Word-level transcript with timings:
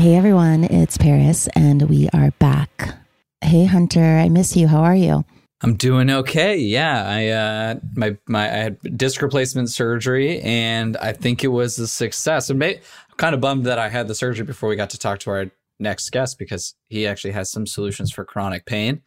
Hey 0.00 0.14
everyone, 0.14 0.64
it's 0.64 0.96
Paris 0.96 1.46
and 1.48 1.82
we 1.82 2.08
are 2.14 2.30
back. 2.38 2.94
Hey 3.42 3.66
Hunter, 3.66 4.16
I 4.16 4.30
miss 4.30 4.56
you. 4.56 4.66
How 4.66 4.80
are 4.80 4.96
you? 4.96 5.26
I'm 5.60 5.74
doing 5.74 6.08
okay. 6.08 6.56
Yeah, 6.56 7.04
I 7.06 7.26
uh 7.28 7.74
my 7.96 8.16
my 8.26 8.44
I 8.44 8.56
had 8.56 8.96
disc 8.96 9.20
replacement 9.20 9.68
surgery 9.68 10.40
and 10.40 10.96
I 10.96 11.12
think 11.12 11.44
it 11.44 11.48
was 11.48 11.78
a 11.78 11.86
success. 11.86 12.48
And 12.48 12.64
I'm 12.64 12.76
kind 13.18 13.34
of 13.34 13.42
bummed 13.42 13.66
that 13.66 13.78
I 13.78 13.90
had 13.90 14.08
the 14.08 14.14
surgery 14.14 14.46
before 14.46 14.70
we 14.70 14.76
got 14.76 14.88
to 14.88 14.98
talk 14.98 15.18
to 15.18 15.30
our 15.32 15.50
next 15.78 16.08
guest 16.08 16.38
because 16.38 16.74
he 16.88 17.06
actually 17.06 17.32
has 17.32 17.50
some 17.50 17.66
solutions 17.66 18.10
for 18.10 18.24
chronic 18.24 18.64
pain. 18.64 19.02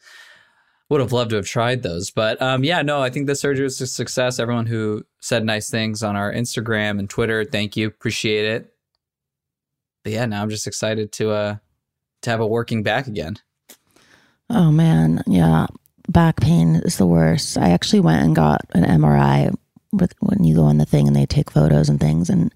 Would 0.91 1.01
have 1.01 1.11
loved 1.11 1.31
to 1.31 1.37
have 1.37 1.47
tried 1.47 1.81
those, 1.81 2.11
but 2.11 2.39
um, 2.39 2.63
yeah, 2.63 2.83
no, 2.83 3.01
I 3.01 3.09
think 3.09 3.25
the 3.25 3.33
surgery 3.33 3.63
was 3.63 3.81
a 3.81 3.87
success. 3.87 4.37
Everyone 4.37 4.67
who 4.67 5.03
said 5.21 5.43
nice 5.43 5.71
things 5.71 6.03
on 6.03 6.15
our 6.15 6.31
Instagram 6.31 6.99
and 6.99 7.09
Twitter, 7.09 7.43
thank 7.45 7.75
you, 7.75 7.87
appreciate 7.87 8.45
it. 8.45 8.72
But 10.03 10.13
yeah, 10.13 10.25
now 10.25 10.41
I'm 10.41 10.49
just 10.49 10.67
excited 10.67 11.11
to 11.13 11.31
uh 11.31 11.55
to 12.23 12.29
have 12.29 12.39
a 12.39 12.47
working 12.47 12.83
back 12.83 13.07
again. 13.07 13.37
Oh 14.49 14.71
man, 14.71 15.23
yeah. 15.27 15.67
Back 16.09 16.41
pain 16.41 16.75
is 16.83 16.97
the 16.97 17.07
worst. 17.07 17.57
I 17.57 17.69
actually 17.69 18.01
went 18.01 18.23
and 18.23 18.35
got 18.35 18.61
an 18.73 18.83
MRI 18.83 19.55
with 19.91 20.13
when 20.19 20.43
you 20.43 20.55
go 20.55 20.63
on 20.63 20.77
the 20.77 20.85
thing 20.85 21.07
and 21.07 21.15
they 21.15 21.25
take 21.25 21.51
photos 21.51 21.87
and 21.87 21.99
things 21.99 22.29
and 22.29 22.53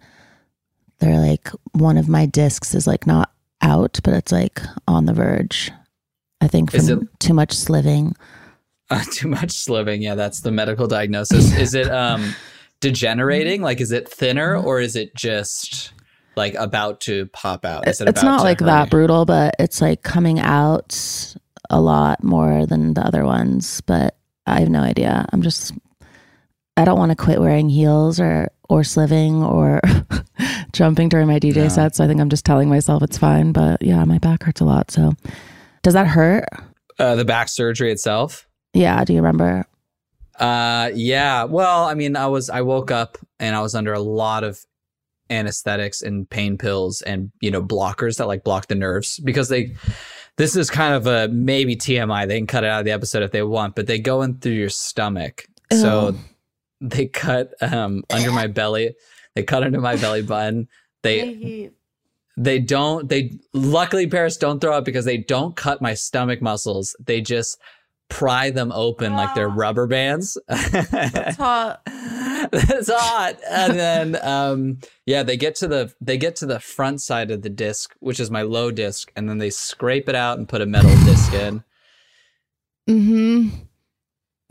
they're 1.00 1.20
like 1.20 1.50
one 1.74 1.98
of 1.98 2.10
my 2.10 2.26
discs 2.26 2.74
is 2.74 2.88
like 2.88 3.08
not 3.08 3.32
out, 3.62 4.00
but 4.04 4.14
it's 4.14 4.32
like 4.32 4.62
on 4.88 5.06
the 5.06 5.14
verge. 5.14 5.72
I 6.42 6.48
think 6.48 6.72
from 6.72 7.10
too 7.20 7.34
much 7.34 7.54
sliving. 7.54 8.16
Uh, 8.90 9.04
too 9.12 9.28
much 9.28 9.52
sliving. 9.52 10.02
Yeah, 10.02 10.16
that's 10.16 10.40
the 10.40 10.52
medical 10.52 10.88
diagnosis. 10.88 11.54
is 11.58 11.74
it 11.74 11.90
um 11.90 12.34
degenerating? 12.80 13.62
Like, 13.62 13.82
is 13.82 13.92
it 13.92 14.08
thinner 14.08 14.56
or 14.56 14.80
is 14.80 14.96
it 14.96 15.14
just 15.14 15.92
like 16.38 16.54
about 16.56 17.02
to 17.02 17.26
pop 17.28 17.66
out? 17.66 17.88
Is 17.88 18.00
it 18.02 18.08
It's 18.08 18.24
not 18.24 18.44
like 18.44 18.60
hurt 18.60 18.66
that 18.68 18.90
brutal, 18.90 19.26
but 19.26 19.56
it's 19.60 19.82
like 19.82 20.04
coming 20.04 20.40
out 20.40 21.36
a 21.70 21.82
lot 21.82 22.24
more 22.24 22.66
than 22.66 22.94
the 22.94 23.02
other 23.02 23.26
ones. 23.26 23.82
But 23.82 24.16
I 24.46 24.60
have 24.62 24.70
no 24.70 24.82
idea. 24.82 25.26
I'm 25.34 25.42
just, 25.42 25.74
I 26.78 26.86
don't 26.86 26.98
want 26.98 27.12
to 27.12 27.16
quit 27.16 27.40
wearing 27.42 27.68
heels 27.70 28.20
or 28.20 28.50
or 28.70 28.84
sliving 28.84 29.44
or 29.44 29.82
jumping 30.74 31.10
during 31.10 31.28
my 31.28 31.40
DJ 31.40 31.56
No. 31.64 31.68
sets. 31.70 31.98
So 31.98 32.04
I 32.04 32.08
think 32.08 32.20
I'm 32.22 32.30
just 32.30 32.46
telling 32.46 32.70
myself 32.70 33.02
it's 33.04 33.18
fine. 33.18 33.52
But 33.52 33.82
yeah, 33.82 34.04
my 34.06 34.18
back 34.20 34.44
hurts 34.44 34.62
a 34.62 34.66
lot. 34.66 34.92
So 34.92 35.14
does 35.84 35.94
that 35.94 36.08
hurt? 36.08 36.46
Uh, 37.00 37.16
the 37.16 37.26
back 37.26 37.48
surgery 37.50 37.92
itself. 37.92 38.48
Yeah. 38.74 39.04
Do 39.06 39.14
you 39.14 39.20
remember? 39.20 39.66
Uh, 40.40 40.92
yeah. 40.94 41.46
Well, 41.46 41.86
I 41.86 41.94
mean, 41.94 42.16
I 42.16 42.28
was 42.28 42.50
I 42.50 42.62
woke 42.62 42.92
up 42.92 43.18
and 43.40 43.56
I 43.56 43.62
was 43.62 43.74
under 43.74 43.94
a 43.94 44.00
lot 44.00 44.44
of 44.44 44.64
anesthetics 45.30 46.02
and 46.02 46.30
pain 46.30 46.58
pills 46.58 47.02
and 47.02 47.32
you 47.42 47.52
know 47.52 47.62
blockers 47.62 48.18
that 48.18 48.28
like 48.28 48.44
block 48.44 48.68
the 48.68 48.76
nerves 48.76 49.20
because 49.20 49.50
they. 49.50 49.76
This 50.38 50.56
is 50.56 50.70
kind 50.70 50.94
of 50.94 51.08
a 51.08 51.28
maybe 51.30 51.76
TMI. 51.76 52.28
They 52.28 52.38
can 52.38 52.46
cut 52.46 52.64
it 52.64 52.70
out 52.70 52.78
of 52.78 52.86
the 52.86 52.92
episode 52.92 53.24
if 53.24 53.32
they 53.32 53.42
want, 53.42 53.74
but 53.74 53.88
they 53.88 53.98
go 53.98 54.22
in 54.22 54.38
through 54.38 54.52
your 54.52 54.70
stomach. 54.70 55.48
So 55.72 56.14
they 56.80 57.08
cut 57.08 57.54
um 57.62 58.04
under 58.12 58.32
my 58.32 58.46
belly. 58.46 58.96
They 59.36 59.44
cut 59.44 59.64
under 59.64 59.82
my 59.82 59.96
belly 59.96 60.22
button. 60.22 60.68
They 61.04 61.72
they 62.38 62.60
don't 62.60 63.10
they 63.10 63.40
luckily 63.54 64.08
Paris 64.08 64.38
don't 64.38 64.60
throw 64.60 64.78
up 64.78 64.86
because 64.86 65.06
they 65.06 65.18
don't 65.18 65.56
cut 65.56 65.82
my 65.82 65.96
stomach 65.96 66.42
muscles. 66.42 66.96
They 67.04 67.20
just 67.20 67.60
pry 68.10 68.50
them 68.50 68.72
open 68.72 69.14
like 69.14 69.36
they're 69.36 69.50
rubber 69.50 69.86
bands. 69.88 70.38
That's 70.48 71.36
hot. 71.38 71.82
That's 71.86 72.90
hot. 72.92 73.36
And 73.50 73.78
then 73.78 74.18
um 74.24 74.80
yeah, 75.06 75.24
they 75.24 75.36
get 75.38 75.56
to 75.56 75.68
the 75.68 75.94
they 76.02 76.18
get 76.18 76.36
to 76.38 76.46
the 76.46 76.60
front 76.60 77.02
side 77.02 77.32
of 77.32 77.42
the 77.42 77.50
disc, 77.50 77.94
which 78.00 78.20
is 78.20 78.32
my 78.32 78.44
low 78.44 78.72
disc, 78.72 79.12
and 79.16 79.30
then 79.30 79.38
they 79.40 79.50
scrape 79.50 80.08
it 80.08 80.16
out 80.16 80.38
and 80.38 80.48
put 80.48 80.62
a 80.62 80.66
metal 80.66 80.90
disc 81.06 81.34
in. 81.34 81.64
Mm-hmm. 82.90 83.50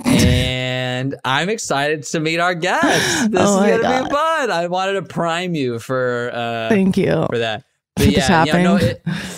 And 0.05 1.17
I'm 1.25 1.49
excited 1.49 2.03
to 2.05 2.21
meet 2.21 2.39
our 2.39 2.55
guest. 2.55 3.31
This 3.31 3.41
Oh 3.43 3.63
is 3.63 3.71
gonna 3.71 3.83
God. 3.83 4.05
be 4.05 4.11
fun. 4.11 4.51
I 4.51 4.67
wanted 4.67 4.93
to 4.95 5.03
prime 5.03 5.55
you 5.55 5.79
for 5.79 6.31
uh 6.33 6.69
Thank 6.69 6.97
you. 6.97 7.27
for 7.31 7.39
that. 7.39 7.65
For 7.99 8.05
But 8.05 8.13
the 8.13 8.21
yeah, 8.21 8.45
yeah, 8.45 8.63
no, 8.63 8.77
tapping. 8.79 8.97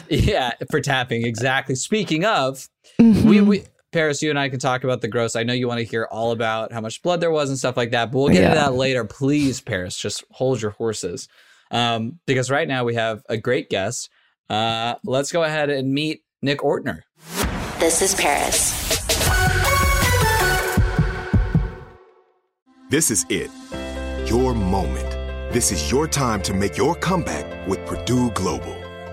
it, 0.08 0.24
yeah, 0.26 0.52
for 0.68 0.80
tapping 0.80 1.24
exactly. 1.24 1.76
Speaking 1.76 2.24
of, 2.24 2.68
Mhm. 3.00 3.22
we, 3.22 3.40
we 3.40 3.62
Paris, 3.90 4.20
you 4.20 4.28
and 4.30 4.38
I 4.38 4.48
can 4.50 4.58
talk 4.60 4.84
about 4.84 5.00
the 5.00 5.08
gross. 5.08 5.34
I 5.34 5.44
know 5.44 5.54
you 5.54 5.66
want 5.66 5.78
to 5.78 5.84
hear 5.84 6.06
all 6.10 6.30
about 6.32 6.72
how 6.72 6.80
much 6.80 7.02
blood 7.02 7.20
there 7.20 7.30
was 7.30 7.48
and 7.48 7.58
stuff 7.58 7.76
like 7.76 7.90
that, 7.92 8.12
but 8.12 8.18
we'll 8.18 8.28
get 8.28 8.42
into 8.44 8.48
Yeah. 8.56 8.64
that 8.66 8.74
later. 8.74 9.04
Please, 9.04 9.60
Paris, 9.60 9.96
just 9.96 10.24
hold 10.30 10.60
your 10.60 10.72
horses, 10.72 11.26
um, 11.70 12.18
because 12.26 12.50
right 12.50 12.68
now 12.68 12.84
we 12.84 12.94
have 12.96 13.22
a 13.28 13.36
great 13.38 13.70
guest. 13.70 14.10
Uh, 14.50 14.94
let's 15.04 15.32
go 15.32 15.42
ahead 15.42 15.70
and 15.70 15.92
meet 15.92 16.22
Nick 16.42 16.58
Ortner. 16.60 17.02
This 17.78 18.02
is 18.02 18.14
Paris. 18.14 18.72
This 22.90 23.10
is 23.10 23.24
it. 23.28 23.50
Your 24.28 24.54
moment. 24.54 25.10
This 25.52 25.72
is 25.72 25.90
your 25.90 26.06
time 26.06 26.42
to 26.42 26.52
make 26.54 26.76
your 26.76 26.94
comeback 26.94 27.66
with 27.66 27.84
Purdue 27.86 28.30
Global. 28.32 28.77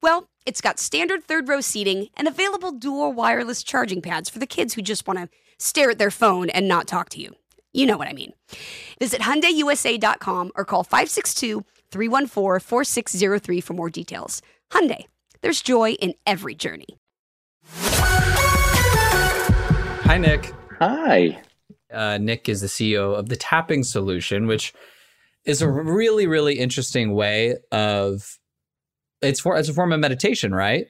Well, 0.00 0.28
it's 0.46 0.60
got 0.60 0.78
standard 0.78 1.24
third 1.24 1.48
row 1.48 1.60
seating 1.60 2.08
and 2.16 2.28
available 2.28 2.70
dual 2.72 3.12
wireless 3.12 3.64
charging 3.64 4.00
pads 4.00 4.30
for 4.30 4.38
the 4.38 4.46
kids 4.46 4.74
who 4.74 4.82
just 4.82 5.08
want 5.08 5.18
to 5.18 5.28
stare 5.58 5.90
at 5.90 5.98
their 5.98 6.12
phone 6.12 6.50
and 6.50 6.68
not 6.68 6.86
talk 6.86 7.08
to 7.10 7.20
you. 7.20 7.34
You 7.72 7.86
know 7.86 7.98
what 7.98 8.06
I 8.08 8.12
mean. 8.12 8.32
Visit 8.98 9.20
HyundaiUSA.com 9.22 10.52
or 10.54 10.64
call 10.64 10.84
562-314-4603 10.84 13.62
for 13.62 13.74
more 13.74 13.90
details. 13.90 14.40
Hyundai, 14.70 15.04
there's 15.42 15.60
joy 15.60 15.90
in 15.92 16.14
every 16.26 16.54
journey. 16.54 16.86
Hi, 20.04 20.16
Nick. 20.16 20.54
Hi. 20.78 21.42
Uh, 21.92 22.18
Nick 22.18 22.48
is 22.48 22.60
the 22.60 22.68
CEO 22.68 23.18
of 23.18 23.28
the 23.28 23.36
Tapping 23.36 23.82
Solution, 23.82 24.46
which 24.46 24.72
is 25.44 25.60
a 25.60 25.68
really, 25.68 26.26
really 26.26 26.58
interesting 26.58 27.14
way 27.14 27.56
of 27.72 28.38
it's 29.22 29.40
for 29.40 29.56
it's 29.56 29.68
a 29.68 29.74
form 29.74 29.92
of 29.92 30.00
meditation, 30.00 30.54
right? 30.54 30.86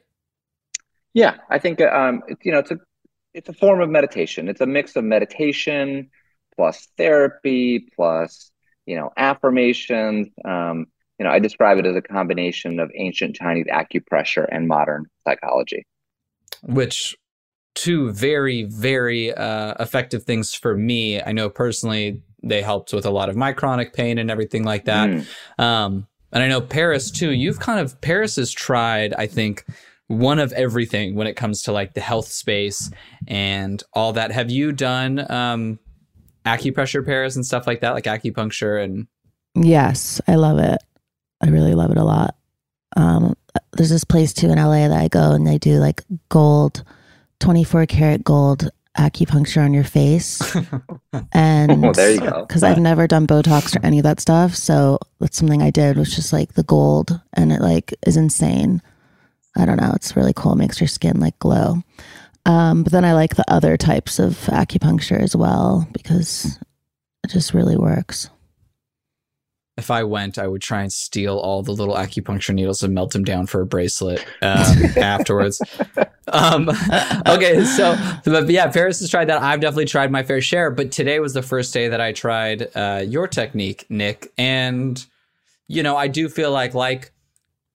Yeah, 1.15 1.37
I 1.51 1.59
think 1.59 1.81
um, 1.81 2.23
you 2.43 2.53
know 2.53 2.59
it's 2.59 2.71
a 2.71 2.79
it's 3.35 3.49
a 3.49 3.53
form 3.53 3.81
of 3.81 3.89
meditation. 3.89 4.49
It's 4.49 4.61
a 4.61 4.67
mix 4.67 4.97
of 4.97 5.05
meditation 5.05 6.11
plus 6.57 6.89
therapy 6.97 7.89
plus 7.95 8.51
you 8.87 8.97
know 8.97 9.11
affirmations. 9.17 10.29
Um, 10.45 10.87
you 11.19 11.25
know, 11.25 11.31
I 11.31 11.39
describe 11.39 11.79
it 11.79 11.87
as 11.87 11.97
a 11.97 12.03
combination 12.03 12.79
of 12.79 12.91
ancient 12.95 13.37
Chinese 13.37 13.67
acupressure 13.73 14.47
and 14.51 14.69
modern 14.69 15.07
psychology. 15.25 15.85
Which 16.63 17.17
two 17.75 18.11
very 18.13 18.65
very 18.65 19.33
uh, 19.33 19.75
effective 19.79 20.25
things 20.25 20.55
for 20.55 20.77
me. 20.77 21.23
I 21.23 21.33
know 21.33 21.49
personally 21.49 22.23
they 22.43 22.61
helped 22.61 22.93
with 22.93 23.07
a 23.07 23.11
lot 23.11 23.29
of 23.29 23.37
my 23.37 23.53
chronic 23.53 23.93
pain 23.93 24.19
and 24.19 24.31
everything 24.31 24.65
like 24.65 24.87
that. 24.87 25.09
Mm. 25.09 25.27
Um, 25.63 26.08
and 26.33 26.43
I 26.43 26.49
know 26.49 26.61
Paris 26.61 27.11
too. 27.11 27.31
You've 27.31 27.61
kind 27.61 27.81
of 27.81 28.01
Paris 28.01 28.37
has 28.37 28.51
tried, 28.53 29.15
I 29.15 29.27
think, 29.27 29.65
one 30.09 30.39
of 30.39 30.53
everything 30.53 31.15
when 31.15 31.27
it 31.27 31.35
comes 31.35 31.63
to 31.63 31.73
like 31.73 31.95
the 31.95 32.01
health 32.01 32.29
space 32.29 32.91
and 33.27 33.83
all 33.93 34.13
that. 34.15 34.33
Have 34.33 34.51
you 34.51 34.73
done 34.73 35.31
um, 35.31 35.79
acupressure, 36.45 37.05
Paris, 37.05 37.37
and 37.37 37.45
stuff 37.45 37.67
like 37.67 37.81
that, 37.81 37.91
like 37.91 38.05
acupuncture 38.05 38.83
and? 38.83 39.07
Yes, 39.55 40.21
I 40.29 40.37
love 40.37 40.59
it. 40.59 40.79
I 41.41 41.49
really 41.49 41.75
love 41.75 41.91
it 41.91 41.97
a 41.97 42.05
lot. 42.05 42.37
Um, 42.97 43.35
there's 43.73 43.91
this 43.91 44.05
place 44.05 44.33
too 44.33 44.51
in 44.51 44.59
LA 44.59 44.89
that 44.89 44.93
I 44.93 45.09
go 45.09 45.33
and 45.33 45.47
they 45.47 45.59
do 45.59 45.79
like 45.79 46.03
gold, 46.29 46.85
24 47.41 47.87
karat 47.87 48.25
gold 48.25 48.71
acupuncture 48.99 49.65
on 49.65 49.73
your 49.73 49.85
face. 49.85 50.41
and 51.33 51.83
well, 51.83 51.93
there 51.93 52.11
you 52.11 52.21
go. 52.21 52.45
Because 52.47 52.63
I've 52.63 52.79
never 52.79 53.07
done 53.07 53.27
Botox 53.27 53.77
or 53.77 53.85
any 53.85 53.99
of 53.99 54.03
that 54.03 54.21
stuff. 54.21 54.55
So 54.55 54.99
that's 55.21 55.39
something 55.39 55.63
I 55.63 55.71
did 55.71 55.97
was 55.97 56.15
just 56.15 56.33
like 56.33 56.55
the 56.55 56.65
gold 56.65 57.19
and 57.33 57.53
it 57.53 57.61
like 57.61 57.95
is 58.07 58.17
insane. 58.17 58.83
I 59.57 59.65
don't 59.65 59.81
know. 59.81 59.93
It's 59.95 60.17
really 60.17 60.33
cool. 60.35 60.53
It 60.53 60.57
makes 60.57 60.81
your 60.81 60.89
skin 60.89 61.21
like 61.21 61.39
glow. 61.39 61.83
Um, 62.45 62.83
but 62.83 62.93
then 62.93 63.05
I 63.05 63.13
like 63.15 63.37
the 63.37 63.51
other 63.51 63.77
types 63.77 64.19
of 64.19 64.35
acupuncture 64.47 65.21
as 65.21 65.37
well 65.37 65.87
because 65.93 66.59
it 67.25 67.31
just 67.31 67.55
really 67.55 67.77
works 67.77 68.31
if 69.79 69.93
I 69.93 70.03
went, 70.03 70.39
I 70.39 70.49
would 70.49 70.61
try 70.61 70.83
and 70.83 70.93
steal 70.93 71.39
all 71.39 71.63
the 71.63 71.73
little 71.73 71.95
acupuncture 71.95 72.53
needles 72.53 72.83
and 72.83 72.93
melt 72.93 73.13
them 73.13 73.23
down 73.23 73.47
for 73.47 73.61
a 73.61 73.67
bracelet 73.67 74.27
um, 74.43 74.77
afterwards. 74.97 75.63
Um, 76.27 76.69
okay, 77.29 77.65
so 77.65 77.97
but 78.25 78.49
yeah, 78.51 78.71
Paris 78.71 78.99
has 79.01 79.09
tried 79.09 79.29
that. 79.29 79.41
I've 79.41 79.61
definitely 79.61 79.87
tried 79.87 80.11
my 80.11 80.25
fair 80.25 80.41
share, 80.41 80.73
but 80.73 80.91
today 80.91 81.21
was 81.21 81.33
the 81.33 81.43
first 81.43 81.73
day 81.73 81.89
that 81.89 82.01
I 82.01 82.13
tried 82.13 82.77
uh, 82.77 83.05
your 83.07 83.29
technique, 83.29 83.87
Nick, 83.89 84.33
and 84.37 85.05
you 85.69 85.85
know 85.85 85.97
I 85.97 86.09
do 86.09 86.29
feel 86.29 86.51
like 86.51 86.75
like 86.75 87.13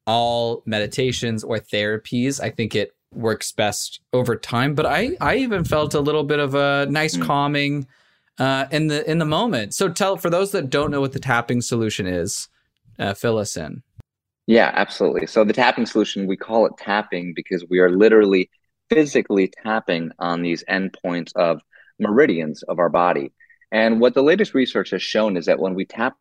all 0.06 0.62
meditations 0.66 1.44
or 1.44 1.58
therapies, 1.58 2.42
I 2.44 2.50
think 2.50 2.76
it 2.76 2.94
works 3.14 3.54
best 3.54 4.02
over 4.12 4.36
time. 4.36 4.76
But 4.76 4.88
I 4.88 5.16
I 5.22 5.38
even 5.38 5.64
felt 5.64 5.94
a 5.94 6.02
little 6.02 6.26
bit 6.26 6.40
of 6.40 6.54
a 6.54 6.86
nice 6.90 7.16
mm. 7.16 7.24
calming 7.24 7.88
uh, 8.40 8.66
in 8.72 8.88
the 8.88 9.10
in 9.10 9.20
the 9.20 9.26
moment. 9.26 9.74
So 9.74 9.90
tell 9.90 10.18
for 10.18 10.30
those 10.30 10.52
that 10.52 10.70
don't 10.70 10.92
know 10.92 11.02
what 11.02 11.14
the 11.14 11.20
tapping 11.20 11.62
solution 11.62 12.08
is, 12.08 12.50
uh, 13.00 13.14
fill 13.14 13.38
us 13.38 13.58
in. 13.58 13.84
Yeah, 14.48 14.72
absolutely. 14.74 15.28
So 15.28 15.44
the 15.44 15.54
tapping 15.54 15.86
solution, 15.86 16.28
we 16.28 16.36
call 16.36 16.66
it 16.66 16.74
tapping 16.78 17.34
because 17.34 17.66
we 17.70 17.80
are 17.80 17.90
literally 17.90 18.50
physically 18.90 19.52
tapping 19.64 20.12
on 20.20 20.42
these 20.42 20.64
endpoints 20.70 21.34
of 21.36 21.62
meridians 22.00 22.64
of 22.64 22.80
our 22.80 22.90
body. 22.90 23.32
And 23.72 24.02
what 24.02 24.14
the 24.14 24.22
latest 24.22 24.54
research 24.54 24.90
has 24.92 25.02
shown 25.02 25.38
is 25.38 25.46
that 25.46 25.60
when 25.60 25.74
we 25.74 25.86
tap 25.86 26.16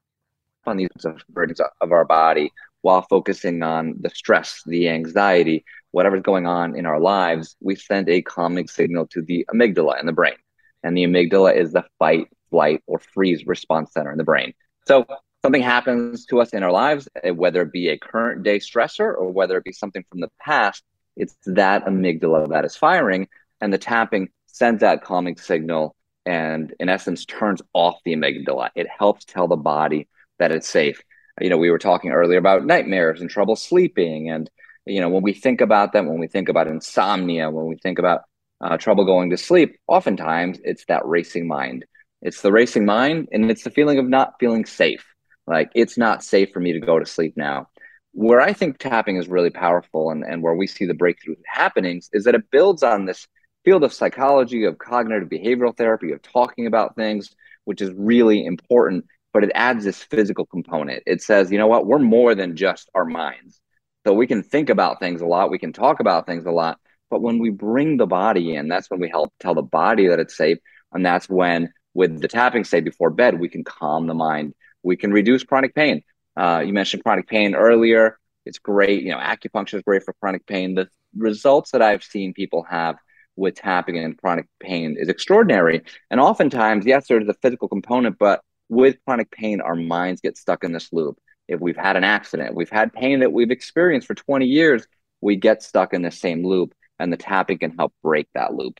on 0.64 0.76
these 0.76 0.88
meridians 1.34 1.60
of 1.80 1.92
our 1.92 2.04
body 2.04 2.52
while 2.82 3.02
focusing 3.02 3.62
on 3.62 3.94
the 4.00 4.10
stress, 4.10 4.62
the 4.66 4.88
anxiety, 4.88 5.64
whatever's 5.90 6.22
going 6.22 6.46
on 6.46 6.76
in 6.76 6.86
our 6.86 7.00
lives, 7.00 7.56
we 7.60 7.74
send 7.74 8.08
a 8.08 8.22
calming 8.22 8.68
signal 8.68 9.06
to 9.08 9.22
the 9.22 9.44
amygdala 9.52 9.98
in 10.00 10.06
the 10.06 10.12
brain. 10.12 10.34
And 10.82 10.96
the 10.96 11.04
amygdala 11.04 11.56
is 11.56 11.72
the 11.72 11.84
fight, 11.98 12.28
flight, 12.50 12.82
or 12.86 12.98
freeze 12.98 13.46
response 13.46 13.92
center 13.92 14.10
in 14.10 14.18
the 14.18 14.24
brain. 14.24 14.52
So 14.86 15.06
something 15.42 15.62
happens 15.62 16.26
to 16.26 16.40
us 16.40 16.50
in 16.50 16.62
our 16.62 16.72
lives, 16.72 17.08
eh, 17.22 17.30
whether 17.30 17.62
it 17.62 17.72
be 17.72 17.88
a 17.88 17.98
current 17.98 18.42
day 18.42 18.58
stressor 18.58 19.14
or 19.16 19.30
whether 19.30 19.56
it 19.56 19.64
be 19.64 19.72
something 19.72 20.04
from 20.10 20.20
the 20.20 20.30
past, 20.40 20.82
it's 21.16 21.36
that 21.46 21.84
amygdala 21.86 22.48
that 22.50 22.64
is 22.64 22.76
firing, 22.76 23.28
and 23.60 23.72
the 23.72 23.78
tapping 23.78 24.30
sends 24.46 24.80
that 24.80 25.04
calming 25.04 25.36
signal 25.36 25.94
and, 26.24 26.74
in 26.78 26.88
essence, 26.88 27.24
turns 27.24 27.60
off 27.72 27.96
the 28.04 28.14
amygdala. 28.14 28.70
It 28.74 28.86
helps 28.88 29.24
tell 29.24 29.48
the 29.48 29.56
body 29.56 30.08
that 30.38 30.52
it's 30.52 30.68
safe. 30.68 31.02
You 31.40 31.48
know, 31.48 31.58
we 31.58 31.70
were 31.70 31.78
talking 31.78 32.12
earlier 32.12 32.38
about 32.38 32.64
nightmares 32.64 33.20
and 33.20 33.30
trouble 33.30 33.56
sleeping. 33.56 34.30
And, 34.30 34.50
you 34.86 35.00
know, 35.00 35.08
when 35.08 35.22
we 35.22 35.32
think 35.32 35.60
about 35.60 35.92
them, 35.92 36.06
when 36.06 36.18
we 36.18 36.28
think 36.28 36.48
about 36.48 36.68
insomnia, 36.68 37.50
when 37.50 37.66
we 37.66 37.76
think 37.76 37.98
about 37.98 38.22
uh, 38.62 38.76
trouble 38.76 39.04
going 39.04 39.30
to 39.30 39.36
sleep, 39.36 39.76
oftentimes 39.86 40.58
it's 40.64 40.84
that 40.86 41.04
racing 41.04 41.46
mind. 41.46 41.84
It's 42.20 42.40
the 42.40 42.52
racing 42.52 42.84
mind 42.84 43.28
and 43.32 43.50
it's 43.50 43.64
the 43.64 43.70
feeling 43.70 43.98
of 43.98 44.08
not 44.08 44.34
feeling 44.38 44.64
safe. 44.64 45.04
Like 45.46 45.70
it's 45.74 45.98
not 45.98 46.22
safe 46.22 46.50
for 46.52 46.60
me 46.60 46.72
to 46.72 46.80
go 46.80 46.98
to 46.98 47.06
sleep 47.06 47.34
now. 47.36 47.68
Where 48.12 48.40
I 48.40 48.52
think 48.52 48.78
tapping 48.78 49.16
is 49.16 49.28
really 49.28 49.50
powerful 49.50 50.10
and, 50.10 50.22
and 50.22 50.42
where 50.42 50.54
we 50.54 50.66
see 50.66 50.86
the 50.86 50.94
breakthrough 50.94 51.34
happenings 51.46 52.08
is 52.12 52.24
that 52.24 52.34
it 52.34 52.50
builds 52.50 52.82
on 52.82 53.06
this 53.06 53.26
field 53.64 53.82
of 53.84 53.92
psychology, 53.92 54.64
of 54.64 54.78
cognitive 54.78 55.28
behavioral 55.28 55.76
therapy, 55.76 56.12
of 56.12 56.22
talking 56.22 56.66
about 56.66 56.94
things, 56.94 57.34
which 57.64 57.80
is 57.80 57.90
really 57.96 58.44
important 58.44 59.04
but 59.32 59.44
it 59.44 59.52
adds 59.54 59.84
this 59.84 60.02
physical 60.02 60.46
component. 60.46 61.02
It 61.06 61.22
says, 61.22 61.50
you 61.50 61.58
know 61.58 61.66
what, 61.66 61.86
we're 61.86 61.98
more 61.98 62.34
than 62.34 62.56
just 62.56 62.90
our 62.94 63.04
minds. 63.04 63.60
So 64.06 64.12
we 64.12 64.26
can 64.26 64.42
think 64.42 64.68
about 64.68 64.98
things 64.98 65.20
a 65.20 65.26
lot, 65.26 65.50
we 65.50 65.58
can 65.58 65.72
talk 65.72 66.00
about 66.00 66.26
things 66.26 66.44
a 66.44 66.50
lot, 66.50 66.78
but 67.12 67.20
when 67.20 67.38
we 67.38 67.50
bring 67.50 67.98
the 67.98 68.06
body 68.06 68.54
in, 68.54 68.68
that's 68.68 68.88
when 68.88 68.98
we 68.98 69.10
help 69.10 69.34
tell 69.38 69.54
the 69.54 69.60
body 69.60 70.08
that 70.08 70.18
it's 70.18 70.34
safe. 70.34 70.56
And 70.92 71.04
that's 71.04 71.28
when, 71.28 71.70
with 71.92 72.22
the 72.22 72.26
tapping, 72.26 72.64
say 72.64 72.80
before 72.80 73.10
bed, 73.10 73.38
we 73.38 73.50
can 73.50 73.64
calm 73.64 74.06
the 74.06 74.14
mind. 74.14 74.54
We 74.82 74.96
can 74.96 75.12
reduce 75.12 75.42
chronic 75.44 75.74
pain. 75.74 76.00
Uh, 76.38 76.62
you 76.66 76.72
mentioned 76.72 77.04
chronic 77.04 77.28
pain 77.28 77.54
earlier. 77.54 78.18
It's 78.46 78.58
great. 78.58 79.02
You 79.02 79.10
know, 79.10 79.18
acupuncture 79.18 79.74
is 79.74 79.82
great 79.82 80.04
for 80.04 80.14
chronic 80.14 80.46
pain. 80.46 80.74
The 80.74 80.88
results 81.14 81.72
that 81.72 81.82
I've 81.82 82.02
seen 82.02 82.32
people 82.32 82.64
have 82.70 82.96
with 83.36 83.56
tapping 83.56 83.98
and 83.98 84.16
chronic 84.16 84.46
pain 84.58 84.96
is 84.98 85.10
extraordinary. 85.10 85.82
And 86.10 86.18
oftentimes, 86.18 86.86
yes, 86.86 87.08
there's 87.08 87.26
the 87.26 87.36
physical 87.42 87.68
component, 87.68 88.18
but 88.18 88.40
with 88.70 88.96
chronic 89.04 89.30
pain, 89.30 89.60
our 89.60 89.76
minds 89.76 90.22
get 90.22 90.38
stuck 90.38 90.64
in 90.64 90.72
this 90.72 90.90
loop. 90.94 91.18
If 91.46 91.60
we've 91.60 91.76
had 91.76 91.96
an 91.96 92.04
accident, 92.04 92.54
we've 92.54 92.70
had 92.70 92.94
pain 92.94 93.20
that 93.20 93.34
we've 93.34 93.50
experienced 93.50 94.06
for 94.06 94.14
20 94.14 94.46
years, 94.46 94.86
we 95.20 95.36
get 95.36 95.62
stuck 95.62 95.92
in 95.92 96.00
the 96.00 96.10
same 96.10 96.44
loop, 96.44 96.74
and 97.02 97.12
the 97.12 97.16
tapping 97.16 97.58
can 97.58 97.76
help 97.76 97.92
break 98.02 98.28
that 98.34 98.54
loop. 98.54 98.78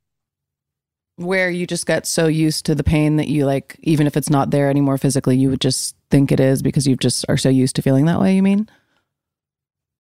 Where 1.16 1.50
you 1.50 1.66
just 1.66 1.86
get 1.86 2.06
so 2.06 2.26
used 2.26 2.64
to 2.66 2.74
the 2.74 2.84
pain 2.84 3.16
that 3.16 3.28
you 3.28 3.44
like, 3.44 3.76
even 3.82 4.06
if 4.06 4.16
it's 4.16 4.30
not 4.30 4.50
there 4.50 4.70
anymore 4.70 4.96
physically, 4.96 5.36
you 5.36 5.50
would 5.50 5.60
just 5.60 5.94
think 6.10 6.32
it 6.32 6.40
is 6.40 6.62
because 6.62 6.86
you 6.86 6.96
just 6.96 7.24
are 7.28 7.36
so 7.36 7.48
used 7.48 7.76
to 7.76 7.82
feeling 7.82 8.06
that 8.06 8.20
way, 8.20 8.34
you 8.34 8.42
mean? 8.42 8.68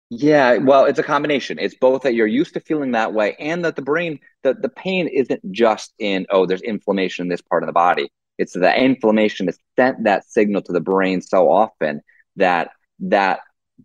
Yeah, 0.09 0.57
well, 0.57 0.85
it's 0.85 0.99
a 0.99 1.03
combination. 1.03 1.57
It's 1.59 1.75
both 1.75 2.01
that 2.03 2.13
you're 2.13 2.27
used 2.27 2.53
to 2.53 2.59
feeling 2.59 2.91
that 2.91 3.13
way 3.13 3.35
and 3.39 3.63
that 3.63 3.75
the 3.75 3.81
brain, 3.81 4.19
the, 4.43 4.53
the 4.53 4.69
pain 4.69 5.07
isn't 5.07 5.51
just 5.51 5.93
in, 5.99 6.25
oh, 6.29 6.45
there's 6.45 6.61
inflammation 6.61 7.23
in 7.23 7.29
this 7.29 7.41
part 7.41 7.63
of 7.63 7.67
the 7.67 7.73
body. 7.73 8.11
It's 8.37 8.53
the 8.53 8.77
inflammation 8.77 9.45
that 9.45 9.55
sent 9.77 10.03
that 10.03 10.25
signal 10.25 10.61
to 10.63 10.73
the 10.73 10.81
brain 10.81 11.21
so 11.21 11.49
often 11.49 12.01
that 12.35 12.71
that 12.99 13.39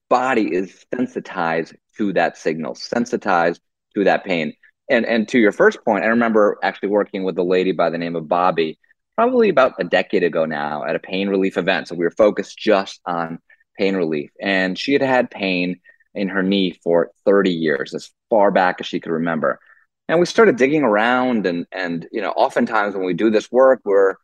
body 0.08 0.52
is 0.52 0.84
sensitized 0.94 1.74
to 1.96 2.12
that 2.14 2.36
signal, 2.36 2.74
sensitized 2.74 3.60
to 3.96 4.04
that 4.04 4.24
pain. 4.24 4.52
And 4.88 5.04
and 5.04 5.28
to 5.28 5.38
your 5.38 5.52
first 5.52 5.84
point, 5.84 6.04
I 6.04 6.08
remember 6.08 6.58
actually 6.62 6.90
working 6.90 7.24
with 7.24 7.38
a 7.38 7.42
lady 7.42 7.72
by 7.72 7.90
the 7.90 7.98
name 7.98 8.16
of 8.16 8.28
Bobby, 8.28 8.78
probably 9.16 9.48
about 9.48 9.74
a 9.78 9.84
decade 9.84 10.22
ago 10.22 10.44
now, 10.44 10.84
at 10.84 10.96
a 10.96 11.00
pain 11.00 11.28
relief 11.28 11.58
event. 11.58 11.88
So 11.88 11.96
we 11.96 12.04
were 12.04 12.10
focused 12.12 12.58
just 12.58 13.00
on 13.04 13.40
pain 13.78 13.96
relief, 13.96 14.30
and 14.40 14.78
she 14.78 14.92
had 14.92 15.02
had 15.02 15.30
pain 15.30 15.80
in 16.14 16.28
her 16.28 16.42
knee 16.42 16.78
for 16.82 17.10
30 17.24 17.50
years, 17.50 17.94
as 17.94 18.10
far 18.30 18.50
back 18.50 18.76
as 18.80 18.86
she 18.86 19.00
could 19.00 19.12
remember. 19.12 19.58
And 20.08 20.20
we 20.20 20.26
started 20.26 20.56
digging 20.56 20.84
around, 20.84 21.46
and 21.46 21.66
and 21.72 22.06
you 22.12 22.22
know, 22.22 22.30
oftentimes 22.30 22.94
when 22.94 23.04
we 23.04 23.14
do 23.14 23.30
this 23.30 23.50
work, 23.50 23.80
we're 23.84 24.14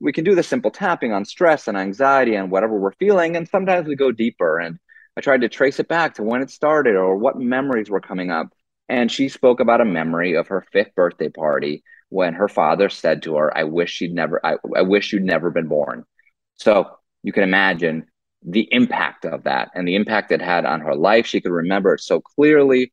we 0.00 0.12
can 0.12 0.24
do 0.24 0.34
the 0.34 0.42
simple 0.42 0.70
tapping 0.70 1.12
on 1.12 1.24
stress 1.24 1.66
and 1.66 1.76
anxiety 1.76 2.34
and 2.34 2.50
whatever 2.50 2.78
we're 2.78 2.92
feeling. 2.92 3.36
And 3.36 3.48
sometimes 3.48 3.88
we 3.88 3.96
go 3.96 4.12
deeper. 4.12 4.58
And 4.58 4.78
I 5.16 5.20
tried 5.20 5.40
to 5.40 5.48
trace 5.48 5.80
it 5.80 5.88
back 5.88 6.14
to 6.14 6.22
when 6.22 6.42
it 6.42 6.50
started 6.50 6.94
or 6.96 7.16
what 7.16 7.38
memories 7.38 7.90
were 7.90 8.00
coming 8.00 8.30
up. 8.30 8.48
And 8.90 9.10
she 9.10 9.28
spoke 9.28 9.60
about 9.60 9.80
a 9.80 9.84
memory 9.84 10.34
of 10.34 10.48
her 10.48 10.66
fifth 10.72 10.96
birthday 10.96 11.28
party 11.28 11.84
when 12.08 12.34
her 12.34 12.48
father 12.48 12.88
said 12.88 13.22
to 13.22 13.36
her, 13.36 13.56
I 13.56 13.62
wish 13.62 13.92
she'd 13.92 14.12
never, 14.12 14.44
I, 14.44 14.56
I 14.76 14.82
wish 14.82 15.12
you'd 15.12 15.22
never 15.22 15.52
been 15.52 15.68
born. 15.68 16.04
So 16.56 16.90
you 17.22 17.32
can 17.32 17.44
imagine 17.44 18.06
the 18.42 18.68
impact 18.72 19.24
of 19.24 19.44
that 19.44 19.70
and 19.76 19.86
the 19.86 19.94
impact 19.94 20.32
it 20.32 20.42
had 20.42 20.64
on 20.64 20.80
her 20.80 20.96
life. 20.96 21.24
She 21.24 21.40
could 21.40 21.52
remember 21.52 21.94
it 21.94 22.00
so 22.00 22.20
clearly. 22.20 22.92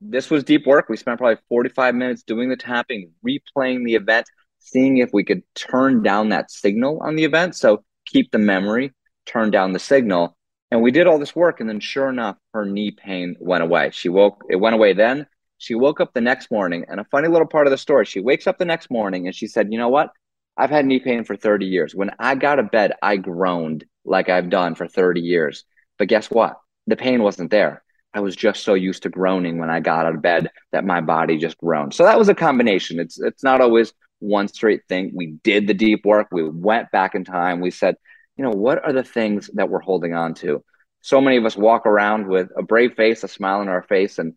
This 0.00 0.30
was 0.30 0.44
deep 0.44 0.66
work. 0.66 0.88
We 0.88 0.96
spent 0.96 1.18
probably 1.18 1.42
45 1.50 1.94
minutes 1.94 2.22
doing 2.22 2.48
the 2.48 2.56
tapping, 2.56 3.12
replaying 3.22 3.84
the 3.84 3.96
event, 3.96 4.26
seeing 4.60 4.96
if 4.96 5.10
we 5.12 5.24
could 5.24 5.42
turn 5.54 6.02
down 6.02 6.30
that 6.30 6.50
signal 6.50 7.00
on 7.02 7.16
the 7.16 7.24
event. 7.24 7.54
So 7.54 7.84
keep 8.06 8.30
the 8.30 8.38
memory, 8.38 8.94
turn 9.26 9.50
down 9.50 9.74
the 9.74 9.78
signal. 9.78 10.37
And 10.70 10.82
we 10.82 10.90
did 10.90 11.06
all 11.06 11.18
this 11.18 11.34
work. 11.34 11.60
And 11.60 11.68
then 11.68 11.80
sure 11.80 12.08
enough, 12.08 12.36
her 12.52 12.64
knee 12.64 12.90
pain 12.90 13.36
went 13.40 13.62
away. 13.62 13.90
She 13.92 14.08
woke, 14.08 14.44
it 14.50 14.56
went 14.56 14.74
away 14.74 14.92
then. 14.92 15.26
She 15.58 15.74
woke 15.74 16.00
up 16.00 16.12
the 16.14 16.20
next 16.20 16.50
morning. 16.50 16.84
And 16.88 17.00
a 17.00 17.04
funny 17.04 17.28
little 17.28 17.46
part 17.46 17.66
of 17.66 17.70
the 17.70 17.78
story, 17.78 18.04
she 18.04 18.20
wakes 18.20 18.46
up 18.46 18.58
the 18.58 18.64
next 18.64 18.90
morning 18.90 19.26
and 19.26 19.34
she 19.34 19.46
said, 19.46 19.72
You 19.72 19.78
know 19.78 19.88
what? 19.88 20.10
I've 20.56 20.70
had 20.70 20.86
knee 20.86 21.00
pain 21.00 21.24
for 21.24 21.36
30 21.36 21.66
years. 21.66 21.94
When 21.94 22.10
I 22.18 22.34
got 22.34 22.58
out 22.58 22.72
bed, 22.72 22.92
I 23.00 23.16
groaned 23.16 23.84
like 24.04 24.28
I've 24.28 24.50
done 24.50 24.74
for 24.74 24.88
30 24.88 25.20
years. 25.20 25.64
But 25.98 26.08
guess 26.08 26.30
what? 26.30 26.56
The 26.86 26.96
pain 26.96 27.22
wasn't 27.22 27.50
there. 27.50 27.82
I 28.14 28.20
was 28.20 28.34
just 28.34 28.64
so 28.64 28.74
used 28.74 29.02
to 29.04 29.08
groaning 29.08 29.58
when 29.58 29.70
I 29.70 29.80
got 29.80 30.06
out 30.06 30.14
of 30.14 30.22
bed 30.22 30.50
that 30.72 30.84
my 30.84 31.00
body 31.00 31.36
just 31.36 31.58
groaned. 31.58 31.94
So 31.94 32.04
that 32.04 32.18
was 32.18 32.28
a 32.28 32.34
combination. 32.34 32.98
It's 32.98 33.20
it's 33.20 33.44
not 33.44 33.60
always 33.60 33.92
one 34.20 34.48
straight 34.48 34.80
thing. 34.88 35.12
We 35.14 35.38
did 35.44 35.66
the 35.66 35.74
deep 35.74 36.04
work. 36.04 36.28
We 36.32 36.48
went 36.48 36.90
back 36.90 37.14
in 37.14 37.24
time. 37.24 37.60
We 37.60 37.70
said, 37.70 37.96
you 38.38 38.44
know, 38.44 38.50
what 38.50 38.82
are 38.84 38.92
the 38.92 39.02
things 39.02 39.50
that 39.54 39.68
we're 39.68 39.80
holding 39.80 40.14
on 40.14 40.32
to? 40.34 40.64
So 41.00 41.20
many 41.20 41.36
of 41.36 41.44
us 41.44 41.56
walk 41.56 41.86
around 41.86 42.28
with 42.28 42.48
a 42.56 42.62
brave 42.62 42.94
face, 42.94 43.24
a 43.24 43.28
smile 43.28 43.60
on 43.60 43.68
our 43.68 43.82
face. 43.82 44.18
And 44.18 44.34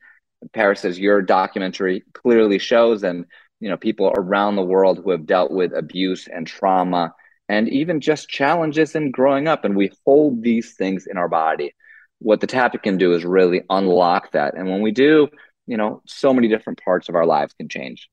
Paris, 0.53 0.81
says 0.81 0.99
your 0.99 1.21
documentary 1.21 2.03
clearly 2.13 2.57
shows, 2.57 3.03
and, 3.03 3.25
you 3.59 3.69
know, 3.69 3.77
people 3.77 4.11
around 4.17 4.55
the 4.55 4.63
world 4.63 4.99
who 5.03 5.11
have 5.11 5.27
dealt 5.27 5.51
with 5.51 5.71
abuse 5.73 6.27
and 6.27 6.47
trauma 6.47 7.13
and 7.47 7.69
even 7.69 8.01
just 8.01 8.27
challenges 8.27 8.95
in 8.95 9.11
growing 9.11 9.47
up. 9.47 9.65
And 9.65 9.75
we 9.75 9.91
hold 10.05 10.41
these 10.41 10.73
things 10.73 11.05
in 11.05 11.17
our 11.17 11.29
body. 11.29 11.75
What 12.19 12.41
the 12.41 12.47
tapping 12.47 12.81
can 12.81 12.97
do 12.97 13.13
is 13.13 13.23
really 13.23 13.61
unlock 13.69 14.31
that. 14.31 14.55
And 14.55 14.67
when 14.67 14.81
we 14.81 14.91
do, 14.91 15.27
you 15.67 15.77
know, 15.77 16.01
so 16.07 16.33
many 16.33 16.47
different 16.47 16.81
parts 16.83 17.07
of 17.07 17.15
our 17.15 17.25
lives 17.25 17.53
can 17.53 17.69
change. 17.69 18.09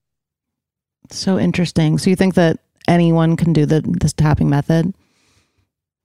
So 1.10 1.38
interesting. 1.38 1.96
So 1.96 2.10
you 2.10 2.16
think 2.16 2.34
that 2.34 2.58
anyone 2.86 3.36
can 3.36 3.52
do 3.52 3.64
the 3.64 3.80
this 3.80 4.12
tapping 4.12 4.50
method? 4.50 4.92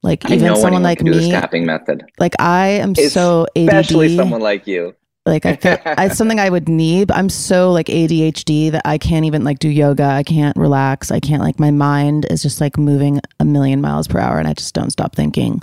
Like 0.03 0.29
even 0.29 0.55
someone 0.57 0.83
like 0.83 1.01
me, 1.01 1.31
tapping 1.31 1.65
method. 1.65 2.03
Like 2.19 2.33
I 2.39 2.67
am 2.67 2.91
it's 2.91 3.13
so 3.13 3.47
ADD. 3.55 3.69
Especially 3.69 4.15
someone 4.15 4.41
like 4.41 4.67
you. 4.67 4.93
Like 5.25 5.45
I 5.45 5.55
feel 5.55 5.77
it's 5.85 6.17
something 6.17 6.41
I 6.41 6.49
would 6.49 6.67
need. 6.67 7.09
I'm 7.11 7.29
so 7.29 7.71
like 7.71 7.87
ADHD 7.87 8.69
that 8.71 8.81
I 8.85 8.97
can't 8.97 9.25
even 9.25 9.45
like 9.45 9.59
do 9.59 9.69
yoga. 9.69 10.03
I 10.03 10.23
can't 10.23 10.57
relax. 10.57 11.09
I 11.09 11.21
can't 11.21 11.41
like 11.41 11.57
my 11.57 11.71
mind 11.71 12.25
is 12.29 12.41
just 12.41 12.59
like 12.59 12.77
moving 12.77 13.21
a 13.39 13.45
million 13.45 13.79
miles 13.79 14.07
per 14.07 14.19
hour 14.19 14.39
and 14.39 14.47
I 14.47 14.53
just 14.53 14.75
don't 14.75 14.91
stop 14.91 15.15
thinking. 15.15 15.61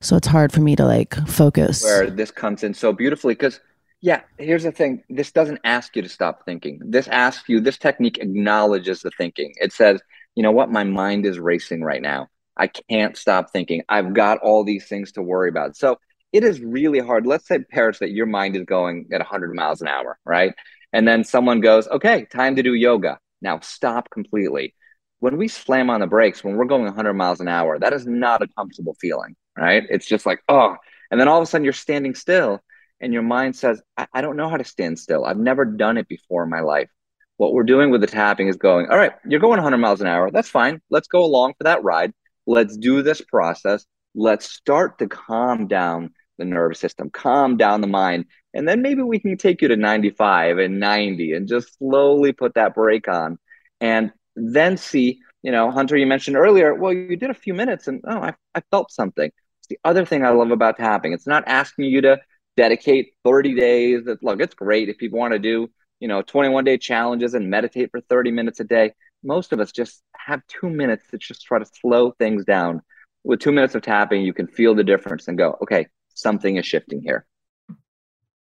So 0.00 0.16
it's 0.16 0.28
hard 0.28 0.52
for 0.52 0.60
me 0.60 0.76
to 0.76 0.84
like 0.84 1.14
focus. 1.26 1.82
Where 1.82 2.08
this 2.08 2.30
comes 2.30 2.62
in 2.62 2.74
so 2.74 2.92
beautifully 2.92 3.34
because 3.34 3.60
yeah, 4.00 4.20
here's 4.38 4.64
the 4.64 4.72
thing. 4.72 5.02
This 5.08 5.32
doesn't 5.32 5.60
ask 5.64 5.94
you 5.96 6.02
to 6.02 6.08
stop 6.08 6.44
thinking. 6.44 6.80
This 6.84 7.06
asks 7.08 7.48
you, 7.48 7.60
this 7.60 7.78
technique 7.78 8.18
acknowledges 8.18 9.00
the 9.02 9.12
thinking. 9.16 9.54
It 9.60 9.72
says, 9.72 10.00
you 10.34 10.42
know 10.42 10.50
what? 10.50 10.70
My 10.70 10.82
mind 10.82 11.24
is 11.24 11.38
racing 11.38 11.82
right 11.82 12.02
now. 12.02 12.28
I 12.56 12.68
can't 12.68 13.16
stop 13.16 13.50
thinking. 13.50 13.82
I've 13.88 14.14
got 14.14 14.38
all 14.38 14.64
these 14.64 14.86
things 14.86 15.12
to 15.12 15.22
worry 15.22 15.48
about. 15.48 15.76
So 15.76 15.98
it 16.32 16.44
is 16.44 16.60
really 16.60 16.98
hard. 16.98 17.26
Let's 17.26 17.46
say, 17.46 17.58
Paris, 17.70 17.98
that 17.98 18.10
your 18.10 18.26
mind 18.26 18.56
is 18.56 18.64
going 18.64 19.08
at 19.12 19.20
100 19.20 19.54
miles 19.54 19.82
an 19.82 19.88
hour, 19.88 20.18
right? 20.24 20.54
And 20.92 21.06
then 21.06 21.24
someone 21.24 21.60
goes, 21.60 21.88
okay, 21.88 22.26
time 22.26 22.56
to 22.56 22.62
do 22.62 22.74
yoga. 22.74 23.18
Now 23.40 23.60
stop 23.60 24.10
completely. 24.10 24.74
When 25.20 25.36
we 25.36 25.48
slam 25.48 25.90
on 25.90 26.00
the 26.00 26.06
brakes, 26.06 26.42
when 26.42 26.56
we're 26.56 26.64
going 26.64 26.84
100 26.84 27.14
miles 27.14 27.40
an 27.40 27.48
hour, 27.48 27.78
that 27.78 27.92
is 27.92 28.06
not 28.06 28.42
a 28.42 28.48
comfortable 28.56 28.96
feeling, 29.00 29.36
right? 29.56 29.84
It's 29.88 30.06
just 30.06 30.26
like, 30.26 30.40
oh, 30.48 30.76
and 31.10 31.20
then 31.20 31.28
all 31.28 31.38
of 31.38 31.42
a 31.42 31.46
sudden 31.46 31.64
you're 31.64 31.72
standing 31.72 32.14
still 32.14 32.60
and 33.00 33.12
your 33.12 33.22
mind 33.22 33.56
says, 33.56 33.82
I, 33.96 34.06
I 34.14 34.20
don't 34.20 34.36
know 34.36 34.48
how 34.48 34.56
to 34.56 34.64
stand 34.64 34.98
still. 34.98 35.24
I've 35.24 35.38
never 35.38 35.64
done 35.64 35.98
it 35.98 36.08
before 36.08 36.44
in 36.44 36.50
my 36.50 36.60
life. 36.60 36.88
What 37.36 37.52
we're 37.52 37.64
doing 37.64 37.90
with 37.90 38.00
the 38.00 38.06
tapping 38.06 38.48
is 38.48 38.56
going, 38.56 38.88
all 38.88 38.96
right, 38.96 39.12
you're 39.26 39.40
going 39.40 39.58
100 39.58 39.76
miles 39.78 40.00
an 40.00 40.06
hour. 40.06 40.30
That's 40.30 40.48
fine. 40.48 40.80
Let's 40.90 41.08
go 41.08 41.24
along 41.24 41.54
for 41.58 41.64
that 41.64 41.82
ride. 41.82 42.12
Let's 42.46 42.76
do 42.76 43.02
this 43.02 43.20
process. 43.20 43.86
Let's 44.14 44.50
start 44.50 44.98
to 44.98 45.08
calm 45.08 45.68
down 45.68 46.10
the 46.38 46.44
nervous 46.44 46.80
system, 46.80 47.10
calm 47.10 47.56
down 47.56 47.80
the 47.80 47.86
mind. 47.86 48.26
and 48.54 48.68
then 48.68 48.82
maybe 48.82 49.02
we 49.02 49.18
can 49.18 49.36
take 49.36 49.62
you 49.62 49.68
to 49.68 49.76
95 49.76 50.58
and 50.58 50.80
90 50.80 51.32
and 51.32 51.48
just 51.48 51.78
slowly 51.78 52.32
put 52.32 52.54
that 52.54 52.74
brake 52.74 53.08
on 53.08 53.38
and 53.80 54.12
then 54.36 54.76
see 54.76 55.20
you 55.42 55.52
know 55.52 55.70
hunter 55.70 55.96
you 55.96 56.06
mentioned 56.06 56.36
earlier 56.36 56.74
well 56.74 56.92
you 56.92 57.16
did 57.16 57.30
a 57.30 57.34
few 57.34 57.54
minutes 57.54 57.88
and 57.88 58.00
oh 58.06 58.18
i, 58.18 58.34
I 58.54 58.62
felt 58.70 58.90
something 58.90 59.26
it's 59.26 59.68
the 59.68 59.78
other 59.84 60.04
thing 60.06 60.24
i 60.24 60.30
love 60.30 60.50
about 60.50 60.76
tapping 60.76 61.12
it's 61.12 61.26
not 61.26 61.44
asking 61.46 61.86
you 61.86 62.00
to 62.02 62.18
dedicate 62.56 63.12
30 63.24 63.54
days 63.54 64.02
look 64.22 64.40
it's 64.40 64.54
great 64.54 64.88
if 64.88 64.98
people 64.98 65.18
want 65.18 65.32
to 65.32 65.38
do 65.38 65.68
you 66.00 66.08
know 66.08 66.22
21 66.22 66.64
day 66.64 66.78
challenges 66.78 67.34
and 67.34 67.50
meditate 67.50 67.90
for 67.90 68.00
30 68.00 68.30
minutes 68.30 68.60
a 68.60 68.64
day 68.64 68.92
most 69.24 69.52
of 69.52 69.60
us 69.60 69.72
just 69.72 70.02
have 70.24 70.42
two 70.46 70.68
minutes 70.68 71.04
to 71.10 71.18
just 71.18 71.42
try 71.42 71.58
to 71.58 71.66
slow 71.80 72.12
things 72.12 72.44
down 72.44 72.80
with 73.24 73.40
two 73.40 73.52
minutes 73.52 73.74
of 73.74 73.82
tapping 73.82 74.22
you 74.22 74.32
can 74.32 74.46
feel 74.46 74.74
the 74.74 74.84
difference 74.84 75.28
and 75.28 75.38
go 75.38 75.56
okay 75.62 75.86
something 76.14 76.56
is 76.56 76.66
shifting 76.66 77.00
here 77.02 77.26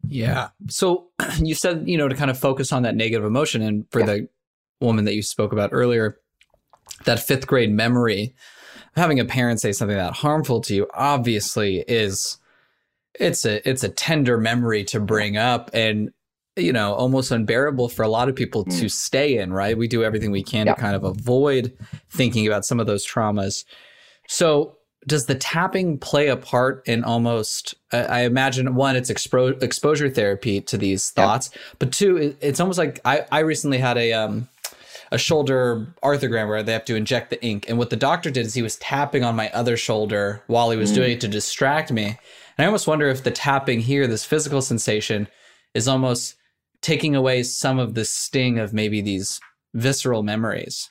yeah. 0.07 0.49
So 0.69 1.09
you 1.39 1.55
said, 1.55 1.89
you 1.89 1.99
know, 1.99 2.09
to 2.09 2.15
kind 2.15 2.31
of 2.31 2.39
focus 2.39 2.73
on 2.73 2.83
that 2.83 2.97
negative 2.97 3.25
emotion. 3.25 3.63
And 3.63 3.87
for 3.91 4.01
yeah. 4.01 4.07
the 4.07 4.29
woman 4.81 5.05
that 5.05 5.15
you 5.15 5.23
spoke 5.23 5.53
about 5.53 5.71
earlier, 5.73 6.19
that 7.05 7.21
fifth 7.21 7.47
grade 7.47 7.73
memory, 7.73 8.35
having 8.97 9.21
a 9.21 9.25
parent 9.25 9.61
say 9.61 9.73
something 9.73 9.97
that 9.97 10.15
harmful 10.15 10.61
to 10.63 10.75
you 10.75 10.89
obviously 10.95 11.85
is 11.87 12.39
it's 13.15 13.45
a 13.45 13.69
it's 13.69 13.83
a 13.83 13.89
tender 13.89 14.39
memory 14.39 14.85
to 14.85 15.01
bring 15.01 15.37
up 15.37 15.71
and 15.73 16.11
you 16.59 16.73
know 16.73 16.93
almost 16.95 17.31
unbearable 17.31 17.89
for 17.89 18.03
a 18.03 18.09
lot 18.09 18.29
of 18.29 18.35
people 18.35 18.65
mm. 18.65 18.79
to 18.79 18.89
stay 18.89 19.39
in 19.39 19.53
right 19.53 19.79
we 19.79 19.89
do 19.89 20.05
everything 20.05 20.31
we 20.31 20.43
can 20.43 20.67
yeah. 20.67 20.75
to 20.75 20.81
kind 20.81 20.97
of 20.97 21.05
avoid 21.05 21.77
thinking 22.11 22.47
about 22.47 22.65
some 22.65 22.81
of 22.81 22.87
those 22.87 23.07
traumas 23.07 23.65
so 24.27 24.77
does 25.07 25.27
the 25.27 25.35
tapping 25.35 25.99
play 25.99 26.29
a 26.29 26.37
part 26.37 26.87
in 26.87 27.05
almost 27.05 27.75
i 27.93 28.23
imagine 28.23 28.75
one 28.75 28.97
it's 28.97 29.11
expo- 29.11 29.61
exposure 29.63 30.11
therapy 30.11 30.61
to 30.61 30.77
these 30.77 31.11
thoughts 31.11 31.51
but 31.79 31.93
two 31.93 32.37
it's 32.41 32.61
almost 32.61 32.79
like 32.79 33.01
i, 33.05 33.25
I 33.31 33.41
recently 33.41 33.79
had 33.79 33.97
a 33.97 34.13
um, 34.13 34.49
a 35.11 35.19
shoulder 35.19 35.87
arthrogram 36.03 36.49
where 36.49 36.63
they 36.63 36.73
have 36.73 36.85
to 36.85 36.97
inject 36.97 37.31
the 37.31 37.43
ink 37.43 37.67
and 37.69 37.79
what 37.79 37.91
the 37.91 37.97
doctor 37.97 38.31
did 38.31 38.45
is 38.45 38.55
he 38.55 38.63
was 38.63 38.77
tapping 38.77 39.25
on 39.25 39.37
my 39.37 39.49
other 39.51 39.77
shoulder 39.77 40.43
while 40.49 40.71
he 40.71 40.77
was 40.77 40.93
mm. 40.93 40.97
doing 40.97 41.13
it 41.13 41.21
to 41.21 41.29
distract 41.29 41.91
me 41.91 42.07
and 42.07 42.17
i 42.59 42.67
almost 42.67 42.87
wonder 42.87 43.09
if 43.09 43.23
the 43.23 43.31
tapping 43.31 43.81
here 43.81 44.07
this 44.07 44.25
physical 44.25 44.61
sensation 44.61 45.29
is 45.75 45.89
almost 45.89 46.35
taking 46.83 47.15
away 47.15 47.43
some 47.43 47.79
of 47.79 47.95
the 47.95 48.05
sting 48.05 48.59
of 48.59 48.73
maybe 48.73 49.01
these 49.01 49.41
visceral 49.75 50.23
memories 50.23 50.91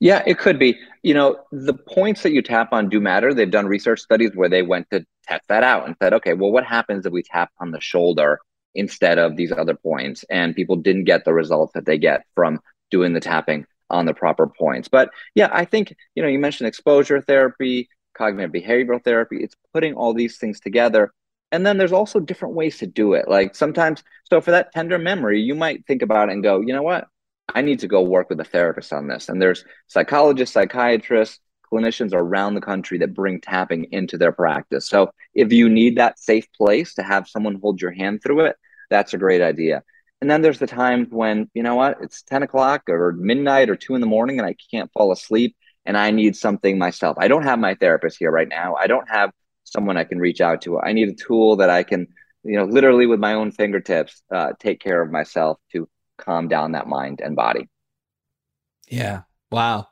yeah, 0.00 0.22
it 0.26 0.38
could 0.38 0.58
be. 0.58 0.78
You 1.02 1.14
know, 1.14 1.38
the 1.52 1.74
points 1.74 2.22
that 2.22 2.32
you 2.32 2.42
tap 2.42 2.72
on 2.72 2.88
do 2.88 3.00
matter. 3.00 3.32
They've 3.32 3.50
done 3.50 3.66
research 3.66 4.00
studies 4.00 4.32
where 4.34 4.48
they 4.48 4.62
went 4.62 4.90
to 4.90 5.06
test 5.26 5.48
that 5.48 5.62
out 5.62 5.86
and 5.86 5.96
said, 6.00 6.12
okay, 6.14 6.34
well, 6.34 6.52
what 6.52 6.64
happens 6.64 7.06
if 7.06 7.12
we 7.12 7.22
tap 7.22 7.50
on 7.60 7.70
the 7.70 7.80
shoulder 7.80 8.40
instead 8.74 9.18
of 9.18 9.36
these 9.36 9.52
other 9.52 9.74
points? 9.74 10.24
And 10.28 10.54
people 10.54 10.76
didn't 10.76 11.04
get 11.04 11.24
the 11.24 11.32
results 11.32 11.72
that 11.74 11.86
they 11.86 11.96
get 11.96 12.24
from 12.34 12.60
doing 12.90 13.14
the 13.14 13.20
tapping 13.20 13.64
on 13.88 14.04
the 14.04 14.14
proper 14.14 14.46
points. 14.46 14.88
But 14.88 15.10
yeah, 15.34 15.48
I 15.50 15.64
think, 15.64 15.94
you 16.14 16.22
know, 16.22 16.28
you 16.28 16.38
mentioned 16.38 16.68
exposure 16.68 17.20
therapy, 17.20 17.88
cognitive 18.14 18.52
behavioral 18.52 19.02
therapy. 19.02 19.42
It's 19.42 19.56
putting 19.72 19.94
all 19.94 20.12
these 20.12 20.36
things 20.36 20.60
together. 20.60 21.12
And 21.56 21.64
then 21.64 21.78
there's 21.78 21.92
also 21.92 22.20
different 22.20 22.54
ways 22.54 22.76
to 22.78 22.86
do 22.86 23.14
it. 23.14 23.28
Like 23.28 23.54
sometimes, 23.54 24.04
so 24.24 24.42
for 24.42 24.50
that 24.50 24.72
tender 24.72 24.98
memory, 24.98 25.40
you 25.40 25.54
might 25.54 25.86
think 25.86 26.02
about 26.02 26.28
it 26.28 26.32
and 26.32 26.42
go, 26.42 26.60
you 26.60 26.74
know 26.74 26.82
what? 26.82 27.08
I 27.54 27.62
need 27.62 27.78
to 27.78 27.88
go 27.88 28.02
work 28.02 28.28
with 28.28 28.38
a 28.40 28.44
therapist 28.44 28.92
on 28.92 29.08
this. 29.08 29.30
And 29.30 29.40
there's 29.40 29.64
psychologists, 29.86 30.52
psychiatrists, 30.52 31.40
clinicians 31.72 32.12
around 32.12 32.54
the 32.54 32.60
country 32.60 32.98
that 32.98 33.14
bring 33.14 33.40
tapping 33.40 33.86
into 33.90 34.18
their 34.18 34.32
practice. 34.32 34.86
So 34.86 35.10
if 35.32 35.50
you 35.50 35.70
need 35.70 35.96
that 35.96 36.18
safe 36.18 36.46
place 36.52 36.92
to 36.96 37.02
have 37.02 37.26
someone 37.26 37.58
hold 37.58 37.80
your 37.80 37.92
hand 37.92 38.22
through 38.22 38.44
it, 38.46 38.56
that's 38.90 39.14
a 39.14 39.18
great 39.18 39.40
idea. 39.40 39.82
And 40.20 40.30
then 40.30 40.42
there's 40.42 40.58
the 40.58 40.66
times 40.66 41.08
when, 41.10 41.50
you 41.54 41.62
know 41.62 41.74
what, 41.74 41.96
it's 42.02 42.22
10 42.24 42.42
o'clock 42.42 42.82
or 42.90 43.12
midnight 43.12 43.70
or 43.70 43.76
two 43.76 43.94
in 43.94 44.02
the 44.02 44.06
morning 44.06 44.38
and 44.38 44.46
I 44.46 44.56
can't 44.70 44.92
fall 44.92 45.10
asleep 45.10 45.56
and 45.86 45.96
I 45.96 46.10
need 46.10 46.36
something 46.36 46.76
myself. 46.76 47.16
I 47.18 47.28
don't 47.28 47.44
have 47.44 47.58
my 47.58 47.76
therapist 47.76 48.18
here 48.18 48.30
right 48.30 48.48
now. 48.48 48.74
I 48.74 48.88
don't 48.88 49.08
have 49.08 49.30
someone 49.66 49.96
I 49.96 50.04
can 50.04 50.18
reach 50.18 50.40
out 50.40 50.62
to. 50.62 50.80
I 50.80 50.92
need 50.92 51.08
a 51.08 51.14
tool 51.14 51.56
that 51.56 51.68
I 51.68 51.82
can, 51.82 52.06
you 52.44 52.56
know, 52.56 52.64
literally 52.64 53.06
with 53.06 53.20
my 53.20 53.34
own 53.34 53.50
fingertips, 53.50 54.22
uh, 54.32 54.52
take 54.58 54.80
care 54.80 55.02
of 55.02 55.10
myself 55.10 55.58
to 55.72 55.88
calm 56.16 56.48
down 56.48 56.72
that 56.72 56.86
mind 56.86 57.20
and 57.20 57.36
body. 57.36 57.68
Yeah. 58.88 59.22
Wow. 59.50 59.88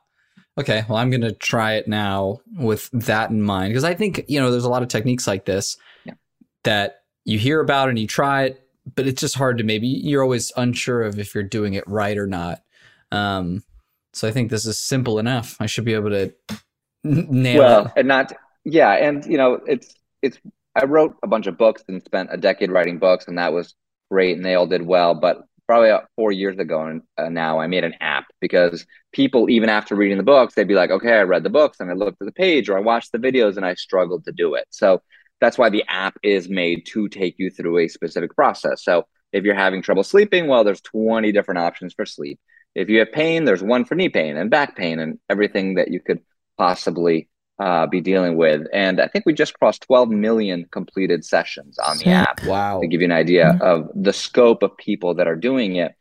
Okay. 0.57 0.85
Well, 0.87 0.97
I'm 0.97 1.09
going 1.09 1.21
to 1.21 1.33
try 1.33 1.73
it 1.73 1.87
now 1.87 2.39
with 2.57 2.89
that 2.91 3.29
in 3.29 3.41
mind 3.41 3.71
because 3.71 3.83
I 3.83 3.93
think, 3.93 4.23
you 4.27 4.39
know, 4.39 4.49
there's 4.49 4.63
a 4.63 4.69
lot 4.69 4.81
of 4.81 4.87
techniques 4.87 5.27
like 5.27 5.45
this 5.45 5.77
yeah. 6.05 6.13
that 6.63 7.01
you 7.25 7.37
hear 7.37 7.59
about 7.59 7.89
and 7.89 7.99
you 7.99 8.07
try 8.07 8.43
it, 8.43 8.67
but 8.95 9.05
it's 9.05 9.19
just 9.19 9.35
hard 9.35 9.57
to 9.57 9.65
maybe 9.65 9.87
you're 9.87 10.23
always 10.23 10.53
unsure 10.55 11.01
of 11.01 11.19
if 11.19 11.35
you're 11.35 11.43
doing 11.43 11.73
it 11.73 11.83
right 11.87 12.17
or 12.17 12.27
not. 12.27 12.63
Um, 13.11 13.63
so 14.13 14.27
I 14.29 14.31
think 14.31 14.49
this 14.49 14.65
is 14.65 14.77
simple 14.77 15.19
enough. 15.19 15.57
I 15.59 15.65
should 15.65 15.83
be 15.83 15.93
able 15.93 16.11
to 16.11 16.33
nail 17.03 17.59
well, 17.59 17.85
it. 17.87 17.91
and 17.97 18.07
not, 18.07 18.31
yeah. 18.65 18.91
And, 18.91 19.25
you 19.25 19.37
know, 19.37 19.61
it's, 19.65 19.93
it's, 20.21 20.37
I 20.75 20.85
wrote 20.85 21.15
a 21.23 21.27
bunch 21.27 21.47
of 21.47 21.57
books 21.57 21.83
and 21.87 22.03
spent 22.03 22.29
a 22.31 22.37
decade 22.37 22.71
writing 22.71 22.99
books, 22.99 23.27
and 23.27 23.37
that 23.37 23.53
was 23.53 23.75
great, 24.11 24.35
and 24.35 24.45
they 24.45 24.55
all 24.55 24.67
did 24.67 24.81
well. 24.81 25.15
But 25.15 25.43
probably 25.67 25.91
four 26.15 26.31
years 26.31 26.57
ago 26.57 26.99
uh, 27.17 27.29
now, 27.29 27.59
I 27.59 27.67
made 27.67 27.83
an 27.83 27.95
app 28.01 28.25
because 28.39 28.85
people, 29.11 29.49
even 29.49 29.69
after 29.69 29.95
reading 29.95 30.17
the 30.17 30.23
books, 30.23 30.53
they'd 30.53 30.67
be 30.67 30.75
like, 30.75 30.91
okay, 30.91 31.13
I 31.13 31.21
read 31.21 31.43
the 31.43 31.49
books 31.49 31.79
and 31.79 31.89
I 31.89 31.93
looked 31.93 32.21
at 32.21 32.25
the 32.25 32.31
page 32.31 32.69
or 32.69 32.77
I 32.77 32.81
watched 32.81 33.11
the 33.11 33.17
videos 33.17 33.57
and 33.57 33.65
I 33.65 33.73
struggled 33.75 34.25
to 34.25 34.31
do 34.31 34.55
it. 34.55 34.65
So 34.69 35.01
that's 35.41 35.57
why 35.57 35.69
the 35.69 35.83
app 35.87 36.17
is 36.23 36.49
made 36.49 36.85
to 36.87 37.07
take 37.07 37.35
you 37.37 37.49
through 37.49 37.79
a 37.79 37.87
specific 37.87 38.35
process. 38.35 38.83
So 38.83 39.05
if 39.31 39.43
you're 39.43 39.55
having 39.55 39.81
trouble 39.81 40.03
sleeping, 40.03 40.47
well, 40.47 40.63
there's 40.63 40.81
20 40.81 41.31
different 41.31 41.59
options 41.59 41.93
for 41.93 42.05
sleep. 42.05 42.39
If 42.73 42.89
you 42.89 42.99
have 42.99 43.11
pain, 43.11 43.45
there's 43.45 43.63
one 43.63 43.85
for 43.85 43.95
knee 43.95 44.09
pain 44.09 44.37
and 44.37 44.49
back 44.49 44.75
pain 44.75 44.99
and 44.99 45.19
everything 45.29 45.75
that 45.75 45.89
you 45.89 45.99
could 45.99 46.21
possibly 46.57 47.27
uh, 47.59 47.87
be 47.87 48.01
dealing 48.01 48.35
with. 48.37 48.67
And 48.73 48.99
I 48.99 49.07
think 49.07 49.25
we 49.25 49.33
just 49.33 49.57
crossed 49.57 49.83
12 49.83 50.09
million 50.09 50.65
completed 50.71 51.23
sessions 51.23 51.79
on 51.79 51.97
the 51.97 52.07
app. 52.07 52.43
Wow. 52.45 52.81
To 52.81 52.87
give 52.87 53.01
you 53.01 53.05
an 53.05 53.11
idea 53.11 53.45
mm-hmm. 53.45 53.61
of 53.61 53.89
the 53.95 54.13
scope 54.13 54.63
of 54.63 54.75
people 54.77 55.15
that 55.15 55.27
are 55.27 55.35
doing 55.35 55.77
it. 55.77 55.93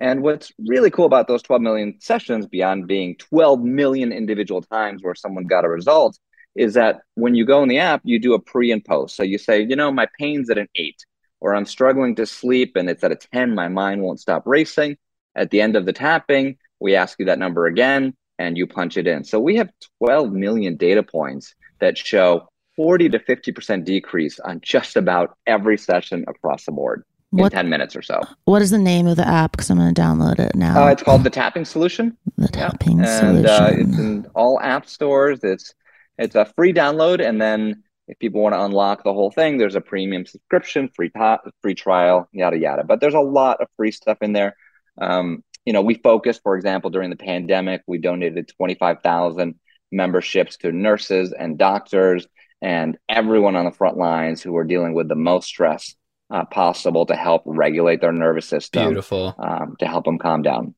And 0.00 0.22
what's 0.22 0.52
really 0.58 0.90
cool 0.90 1.06
about 1.06 1.28
those 1.28 1.42
12 1.42 1.62
million 1.62 2.00
sessions, 2.00 2.46
beyond 2.46 2.88
being 2.88 3.14
12 3.16 3.62
million 3.62 4.10
individual 4.10 4.62
times 4.62 5.02
where 5.02 5.14
someone 5.14 5.44
got 5.44 5.64
a 5.64 5.68
result, 5.68 6.18
is 6.56 6.74
that 6.74 7.02
when 7.14 7.34
you 7.34 7.46
go 7.46 7.62
in 7.62 7.68
the 7.68 7.78
app, 7.78 8.00
you 8.04 8.18
do 8.18 8.34
a 8.34 8.38
pre 8.38 8.72
and 8.72 8.84
post. 8.84 9.14
So 9.14 9.22
you 9.22 9.38
say, 9.38 9.62
you 9.62 9.76
know, 9.76 9.92
my 9.92 10.08
pain's 10.18 10.50
at 10.50 10.58
an 10.58 10.68
eight, 10.74 11.04
or 11.40 11.54
I'm 11.54 11.66
struggling 11.66 12.16
to 12.16 12.26
sleep 12.26 12.74
and 12.74 12.90
it's 12.90 13.04
at 13.04 13.12
a 13.12 13.16
10, 13.16 13.54
my 13.54 13.68
mind 13.68 14.02
won't 14.02 14.20
stop 14.20 14.42
racing. 14.44 14.96
At 15.36 15.50
the 15.50 15.60
end 15.60 15.76
of 15.76 15.86
the 15.86 15.92
tapping, 15.92 16.56
we 16.80 16.96
ask 16.96 17.18
you 17.18 17.26
that 17.26 17.38
number 17.38 17.66
again 17.66 18.14
and 18.38 18.56
you 18.56 18.66
punch 18.66 18.96
it 18.96 19.06
in. 19.06 19.24
So 19.24 19.38
we 19.38 19.56
have 19.56 19.70
12 19.98 20.32
million 20.32 20.76
data 20.76 21.02
points 21.02 21.54
that 21.80 21.98
show 21.98 22.48
40 22.76 23.10
to 23.10 23.18
50% 23.18 23.84
decrease 23.84 24.40
on 24.40 24.60
just 24.62 24.96
about 24.96 25.36
every 25.46 25.76
session 25.76 26.24
across 26.26 26.64
the 26.64 26.72
board 26.72 27.04
in 27.32 27.50
10 27.50 27.68
minutes 27.68 27.96
or 27.96 28.02
so. 28.02 28.20
What 28.44 28.62
is 28.62 28.70
the 28.70 28.78
name 28.78 29.06
of 29.06 29.16
the 29.16 29.26
app? 29.26 29.52
Because 29.52 29.70
I'm 29.70 29.78
going 29.78 29.94
to 29.94 30.00
download 30.00 30.38
it 30.38 30.54
now. 30.54 30.84
Uh, 30.84 30.90
it's 30.90 31.02
called 31.02 31.24
the 31.24 31.30
Tapping 31.30 31.64
Solution. 31.64 32.16
The 32.36 32.48
Tapping 32.48 32.98
yeah. 32.98 33.20
Solution. 33.20 33.36
And 33.36 33.46
uh, 33.46 33.68
it's 33.70 33.98
in 33.98 34.26
all 34.34 34.60
app 34.60 34.88
stores. 34.88 35.40
It's 35.42 35.74
it's 36.18 36.34
a 36.34 36.44
free 36.44 36.72
download, 36.72 37.26
and 37.26 37.40
then 37.40 37.82
if 38.06 38.18
people 38.18 38.42
want 38.42 38.54
to 38.54 38.62
unlock 38.62 39.02
the 39.02 39.12
whole 39.12 39.30
thing, 39.30 39.56
there's 39.56 39.74
a 39.74 39.80
premium 39.80 40.26
subscription, 40.26 40.90
free 40.94 41.08
top, 41.08 41.48
free 41.62 41.74
trial, 41.74 42.28
yada 42.32 42.58
yada. 42.58 42.84
But 42.84 43.00
there's 43.00 43.14
a 43.14 43.20
lot 43.20 43.60
of 43.60 43.68
free 43.76 43.92
stuff 43.92 44.18
in 44.20 44.32
there. 44.32 44.56
Um, 45.00 45.42
you 45.64 45.72
know, 45.72 45.82
we 45.82 45.94
focused, 45.94 46.42
for 46.42 46.56
example, 46.56 46.90
during 46.90 47.10
the 47.10 47.16
pandemic, 47.16 47.82
we 47.86 47.98
donated 47.98 48.48
25,000 48.56 49.58
memberships 49.90 50.56
to 50.58 50.72
nurses 50.72 51.32
and 51.32 51.58
doctors 51.58 52.26
and 52.60 52.96
everyone 53.08 53.56
on 53.56 53.64
the 53.64 53.72
front 53.72 53.96
lines 53.96 54.42
who 54.42 54.56
are 54.56 54.64
dealing 54.64 54.94
with 54.94 55.08
the 55.08 55.14
most 55.14 55.46
stress 55.46 55.94
uh, 56.30 56.44
possible 56.46 57.04
to 57.06 57.14
help 57.14 57.42
regulate 57.44 58.00
their 58.00 58.12
nervous 58.12 58.46
system. 58.46 58.88
Beautiful. 58.88 59.34
Um, 59.38 59.76
to 59.80 59.86
help 59.86 60.04
them 60.04 60.18
calm 60.18 60.42
down. 60.42 60.74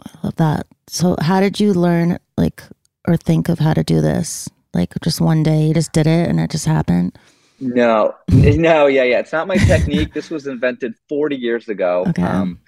I 0.00 0.10
love 0.22 0.36
that. 0.36 0.66
So, 0.88 1.16
how 1.20 1.40
did 1.40 1.58
you 1.58 1.74
learn, 1.74 2.18
like, 2.36 2.62
or 3.06 3.16
think 3.16 3.48
of 3.48 3.58
how 3.58 3.74
to 3.74 3.82
do 3.82 4.00
this? 4.00 4.48
Like, 4.72 4.94
just 5.02 5.20
one 5.20 5.42
day 5.42 5.66
you 5.66 5.74
just 5.74 5.92
did 5.92 6.06
it 6.06 6.28
and 6.28 6.38
it 6.38 6.50
just 6.50 6.66
happened? 6.66 7.18
No, 7.60 8.14
no, 8.28 8.86
yeah, 8.86 9.04
yeah. 9.04 9.18
It's 9.18 9.32
not 9.32 9.48
my 9.48 9.56
technique. 9.56 10.12
this 10.14 10.30
was 10.30 10.46
invented 10.46 10.94
40 11.08 11.36
years 11.36 11.68
ago. 11.68 12.04
Okay. 12.08 12.22
Um, 12.22 12.60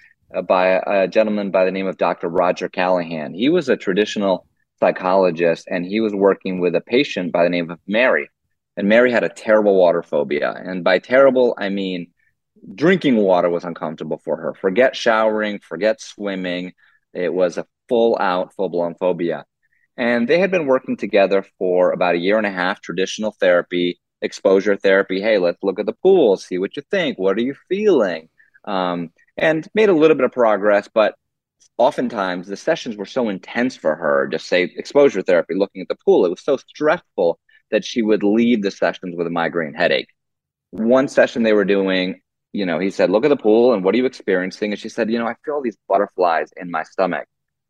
by 0.47 0.67
a, 0.67 1.03
a 1.03 1.07
gentleman 1.07 1.51
by 1.51 1.65
the 1.65 1.71
name 1.71 1.87
of 1.87 1.97
Dr. 1.97 2.27
Roger 2.27 2.69
Callahan. 2.69 3.33
He 3.33 3.49
was 3.49 3.69
a 3.69 3.77
traditional 3.77 4.45
psychologist 4.79 5.67
and 5.69 5.85
he 5.85 5.99
was 5.99 6.13
working 6.13 6.59
with 6.59 6.75
a 6.75 6.81
patient 6.81 7.31
by 7.31 7.43
the 7.43 7.49
name 7.49 7.69
of 7.69 7.79
Mary. 7.87 8.29
And 8.77 8.87
Mary 8.87 9.11
had 9.11 9.23
a 9.23 9.29
terrible 9.29 9.75
water 9.75 10.01
phobia. 10.01 10.53
And 10.55 10.83
by 10.83 10.99
terrible, 10.99 11.55
I 11.57 11.69
mean 11.69 12.11
drinking 12.75 13.17
water 13.17 13.49
was 13.49 13.63
uncomfortable 13.63 14.21
for 14.23 14.37
her. 14.37 14.53
Forget 14.53 14.95
showering, 14.95 15.59
forget 15.59 16.01
swimming. 16.01 16.73
It 17.13 17.33
was 17.33 17.57
a 17.57 17.65
full 17.87 18.17
out, 18.19 18.53
full 18.53 18.69
blown 18.69 18.95
phobia. 18.95 19.45
And 19.97 20.27
they 20.27 20.39
had 20.39 20.51
been 20.51 20.65
working 20.65 20.95
together 20.95 21.45
for 21.57 21.91
about 21.91 22.15
a 22.15 22.19
year 22.19 22.37
and 22.37 22.47
a 22.47 22.51
half, 22.51 22.81
traditional 22.81 23.35
therapy, 23.39 23.99
exposure 24.21 24.77
therapy. 24.77 25.19
Hey, 25.21 25.37
let's 25.37 25.61
look 25.61 25.79
at 25.79 25.85
the 25.85 25.93
pool, 25.93 26.37
see 26.37 26.57
what 26.57 26.77
you 26.77 26.83
think. 26.89 27.19
What 27.19 27.37
are 27.37 27.41
you 27.41 27.55
feeling? 27.67 28.29
Um, 28.63 29.09
and 29.39 29.67
made 29.73 29.89
a 29.89 29.93
little 29.93 30.15
bit 30.15 30.25
of 30.25 30.31
progress, 30.31 30.89
but 30.93 31.15
oftentimes 31.77 32.47
the 32.47 32.57
sessions 32.57 32.97
were 32.97 33.05
so 33.05 33.29
intense 33.29 33.75
for 33.75 33.95
her, 33.95 34.27
just 34.27 34.47
say 34.47 34.63
exposure 34.63 35.21
therapy, 35.21 35.55
looking 35.55 35.81
at 35.81 35.87
the 35.87 35.97
pool. 36.05 36.25
It 36.25 36.29
was 36.29 36.43
so 36.43 36.57
stressful 36.57 37.39
that 37.71 37.85
she 37.85 38.01
would 38.01 38.23
leave 38.23 38.61
the 38.61 38.71
sessions 38.71 39.15
with 39.15 39.27
a 39.27 39.31
migraine 39.31 39.73
headache. 39.73 40.09
One 40.71 41.07
session 41.07 41.43
they 41.43 41.53
were 41.53 41.65
doing, 41.65 42.21
you 42.51 42.65
know, 42.65 42.79
he 42.79 42.89
said, 42.89 43.09
Look 43.09 43.25
at 43.25 43.29
the 43.29 43.37
pool 43.37 43.73
and 43.73 43.83
what 43.83 43.95
are 43.95 43.97
you 43.97 44.05
experiencing? 44.05 44.71
And 44.71 44.79
she 44.79 44.89
said, 44.89 45.09
You 45.09 45.19
know, 45.19 45.27
I 45.27 45.35
feel 45.45 45.61
these 45.61 45.77
butterflies 45.87 46.49
in 46.57 46.69
my 46.69 46.83
stomach. 46.83 47.27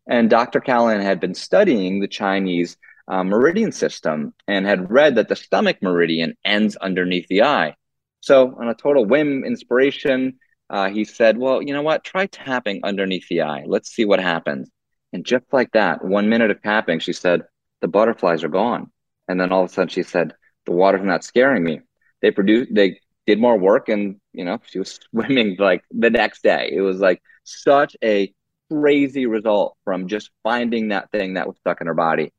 And 0.07 0.29
Dr. 0.29 0.59
Callahan 0.59 1.01
had 1.01 1.19
been 1.19 1.35
studying 1.35 1.99
the 1.99 2.07
Chinese 2.07 2.77
uh, 3.07 3.23
meridian 3.23 3.71
system 3.71 4.33
and 4.47 4.65
had 4.65 4.91
read 4.91 5.15
that 5.15 5.27
the 5.27 5.35
stomach 5.35 5.77
meridian 5.81 6.35
ends 6.43 6.75
underneath 6.77 7.27
the 7.27 7.43
eye. 7.43 7.75
So, 8.21 8.55
on 8.59 8.67
a 8.67 8.75
total 8.75 9.05
whim, 9.05 9.43
inspiration, 9.45 10.39
uh, 10.69 10.89
he 10.89 11.03
said, 11.03 11.37
Well, 11.37 11.61
you 11.61 11.73
know 11.73 11.81
what? 11.81 12.03
Try 12.03 12.27
tapping 12.27 12.81
underneath 12.83 13.27
the 13.29 13.41
eye. 13.41 13.63
Let's 13.65 13.89
see 13.89 14.05
what 14.05 14.19
happens. 14.19 14.69
And 15.13 15.25
just 15.25 15.45
like 15.51 15.71
that, 15.71 16.03
one 16.05 16.29
minute 16.29 16.51
of 16.51 16.61
tapping, 16.61 16.99
she 16.99 17.13
said, 17.13 17.41
The 17.81 17.87
butterflies 17.87 18.43
are 18.43 18.49
gone. 18.49 18.91
And 19.27 19.39
then 19.39 19.51
all 19.51 19.63
of 19.63 19.69
a 19.69 19.73
sudden 19.73 19.89
she 19.89 20.03
said, 20.03 20.33
The 20.65 20.71
water's 20.71 21.03
not 21.03 21.23
scaring 21.23 21.63
me. 21.63 21.81
They 22.21 22.31
produced, 22.31 22.73
they 22.73 22.99
did 23.25 23.39
more 23.39 23.57
work 23.57 23.89
and, 23.89 24.19
you 24.33 24.45
know, 24.45 24.59
she 24.65 24.79
was 24.79 24.99
swimming 25.11 25.55
like 25.57 25.83
the 25.91 26.09
next 26.09 26.43
day. 26.43 26.71
It 26.73 26.81
was 26.81 26.99
like 26.99 27.21
such 27.43 27.95
a 28.03 28.33
crazy 28.71 29.25
result 29.25 29.75
from 29.83 30.07
just 30.07 30.29
finding 30.43 30.89
that 30.89 31.09
thing 31.11 31.33
that 31.33 31.47
was 31.47 31.57
stuck 31.57 31.81
in 31.81 31.87
her 31.87 31.93
body. 31.93 32.31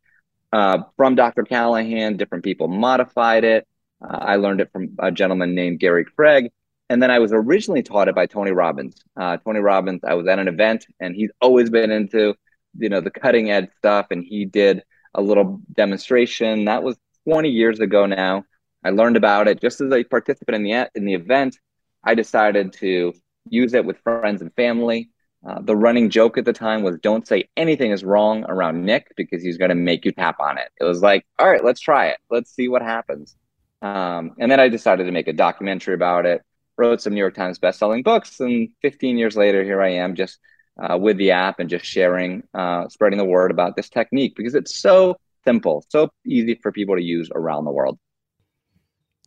Uh, 0.53 0.83
from 0.97 1.15
Dr. 1.15 1.43
Callahan, 1.45 2.17
different 2.17 2.45
people 2.45 2.69
modified 2.69 3.45
it. 3.45 3.67
Uh, 4.03 4.17
I 4.17 4.37
learned 4.37 4.61
it 4.61 4.71
from 4.73 4.97
a 4.99 5.13
gentleman 5.13 5.55
named 5.55 5.79
Gary 5.79 6.05
Craig. 6.05 6.51
And 6.91 7.01
then 7.01 7.13
I 7.13 7.21
was 7.21 7.33
originally 7.33 7.85
taught 7.85 8.09
it 8.09 8.17
by 8.17 8.27
Tony 8.27 8.51
Robbins. 8.51 8.97
Uh, 9.17 9.37
Tony 9.37 9.61
Robbins, 9.61 10.01
I 10.05 10.15
was 10.15 10.27
at 10.27 10.41
an 10.41 10.49
event 10.49 10.87
and 10.99 11.15
he's 11.15 11.31
always 11.41 11.71
been 11.71 11.93
into, 11.93 12.35
you 12.77 12.89
know, 12.89 13.01
the 13.01 13.13
cutting 13.13 13.49
edge 13.49 13.69
stuff. 13.79 14.09
And 14.11 14.25
he 14.25 14.45
did 14.45 14.83
a 15.15 15.23
little 15.23 15.61
demonstration. 15.73 16.65
That 16.65 16.83
was 16.83 16.97
20 17.29 17.49
years 17.49 17.79
ago 17.79 18.07
now. 18.07 18.45
I 18.85 18.91
learned 18.91 19.17
about 19.17 19.47
it 19.47 19.61
just 19.61 19.81
as 19.81 19.93
a 19.93 20.03
participant 20.03 20.57
in 20.57 20.63
the 20.65 20.91
in 20.97 21.05
the 21.05 21.15
event. 21.15 21.59
I 22.03 22.17
decided 22.17 22.73
to 22.75 23.13
use 23.49 23.73
it 23.75 23.85
with 23.85 23.99
friends 23.99 24.43
and 24.43 24.53
family. 24.55 25.11
Uh, 25.49 25.61
the 25.61 25.77
running 25.77 26.11
joke 26.11 26.39
at 26.39 26.45
the 26.45 26.53
time 26.53 26.83
was 26.83 26.99
don't 26.99 27.27
say 27.27 27.49
anything 27.57 27.93
is 27.93 28.03
wrong 28.03 28.45
around 28.49 28.85
Nick 28.85 29.13
because 29.17 29.45
he's 29.45 29.59
going 29.59 29.69
to 29.69 29.77
make 29.77 30.05
you 30.05 30.11
tap 30.11 30.41
on 30.41 30.59
it. 30.59 30.71
It 30.81 30.85
was 30.85 31.03
like, 31.03 31.25
all 31.39 31.49
right, 31.49 31.65
let's 31.65 31.81
try 31.81 32.09
it. 32.09 32.19
Let's 32.31 32.51
see 32.53 32.69
what 32.69 32.83
happens. 32.83 33.37
Um, 33.81 34.33
and 34.39 34.51
then 34.51 34.59
I 34.59 34.69
decided 34.69 35.05
to 35.05 35.13
make 35.13 35.29
a 35.29 35.33
documentary 35.33 35.95
about 35.95 36.27
it 36.27 36.43
wrote 36.81 37.01
some 37.03 37.13
New 37.13 37.21
York 37.21 37.35
Times 37.35 37.59
best-selling 37.59 38.03
books, 38.03 38.41
and 38.41 38.71
15 38.83 39.19
years 39.19 39.37
later, 39.37 39.63
here 39.63 39.83
I 39.83 39.91
am, 39.91 40.15
just 40.15 40.39
uh, 40.81 40.97
with 40.97 41.19
the 41.19 41.31
app 41.31 41.61
and 41.61 41.69
just 41.69 41.85
sharing, 41.85 42.43
uh, 42.55 42.89
spreading 42.89 43.19
the 43.19 43.25
word 43.25 43.51
about 43.51 43.77
this 43.77 43.91
technique 43.91 44.35
because 44.35 44.55
it's 44.55 44.75
so 44.81 45.17
simple, 45.45 45.85
so 45.89 46.11
easy 46.25 46.59
for 46.63 46.73
people 46.73 46.97
to 46.97 47.03
use 47.03 47.29
around 47.35 47.67
the 47.67 47.71
world. 47.71 47.99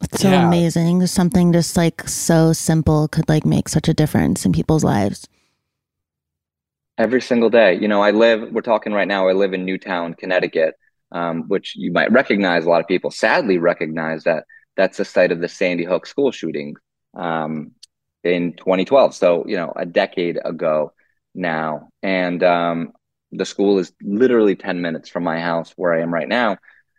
It's 0.01 0.21
so 0.21 0.31
yeah. 0.31 0.47
amazing. 0.47 1.05
Something 1.05 1.53
just 1.53 1.77
like 1.77 2.07
so 2.09 2.53
simple 2.53 3.07
could 3.07 3.29
like 3.29 3.45
make 3.45 3.69
such 3.69 3.87
a 3.87 3.93
difference 3.93 4.45
in 4.45 4.51
people's 4.51 4.83
lives. 4.83 5.27
Every 6.97 7.21
single 7.21 7.49
day. 7.49 7.77
You 7.79 7.87
know, 7.87 8.01
I 8.01 8.11
live, 8.11 8.51
we're 8.51 8.61
talking 8.61 8.93
right 8.93 9.07
now, 9.07 9.27
I 9.27 9.33
live 9.33 9.53
in 9.53 9.63
Newtown, 9.63 10.15
Connecticut, 10.15 10.75
um, 11.11 11.47
which 11.47 11.75
you 11.75 11.91
might 11.91 12.11
recognize. 12.11 12.65
A 12.65 12.69
lot 12.69 12.81
of 12.81 12.87
people 12.87 13.11
sadly 13.11 13.59
recognize 13.59 14.23
that 14.23 14.45
that's 14.75 14.97
the 14.97 15.05
site 15.05 15.31
of 15.31 15.39
the 15.39 15.47
Sandy 15.47 15.83
Hook 15.83 16.07
school 16.07 16.31
shooting 16.31 16.75
um, 17.13 17.71
in 18.23 18.54
2012. 18.54 19.15
So, 19.15 19.45
you 19.47 19.58
know, 19.58 19.73
a 19.76 19.86
decade 19.86 20.39
ago 20.43 20.93
now. 21.36 21.89
And 22.02 22.43
um, 22.43 22.93
the 23.32 23.45
school 23.45 23.80
is 23.80 23.91
literally 24.02 24.56
10 24.56 24.82
minutes 24.82 25.10
from 25.10 25.23
my 25.23 25.39
house 25.39 25.73
where 25.76 25.93
I 25.93 26.02
am 26.02 26.13
right 26.13 26.28
now. 26.28 26.58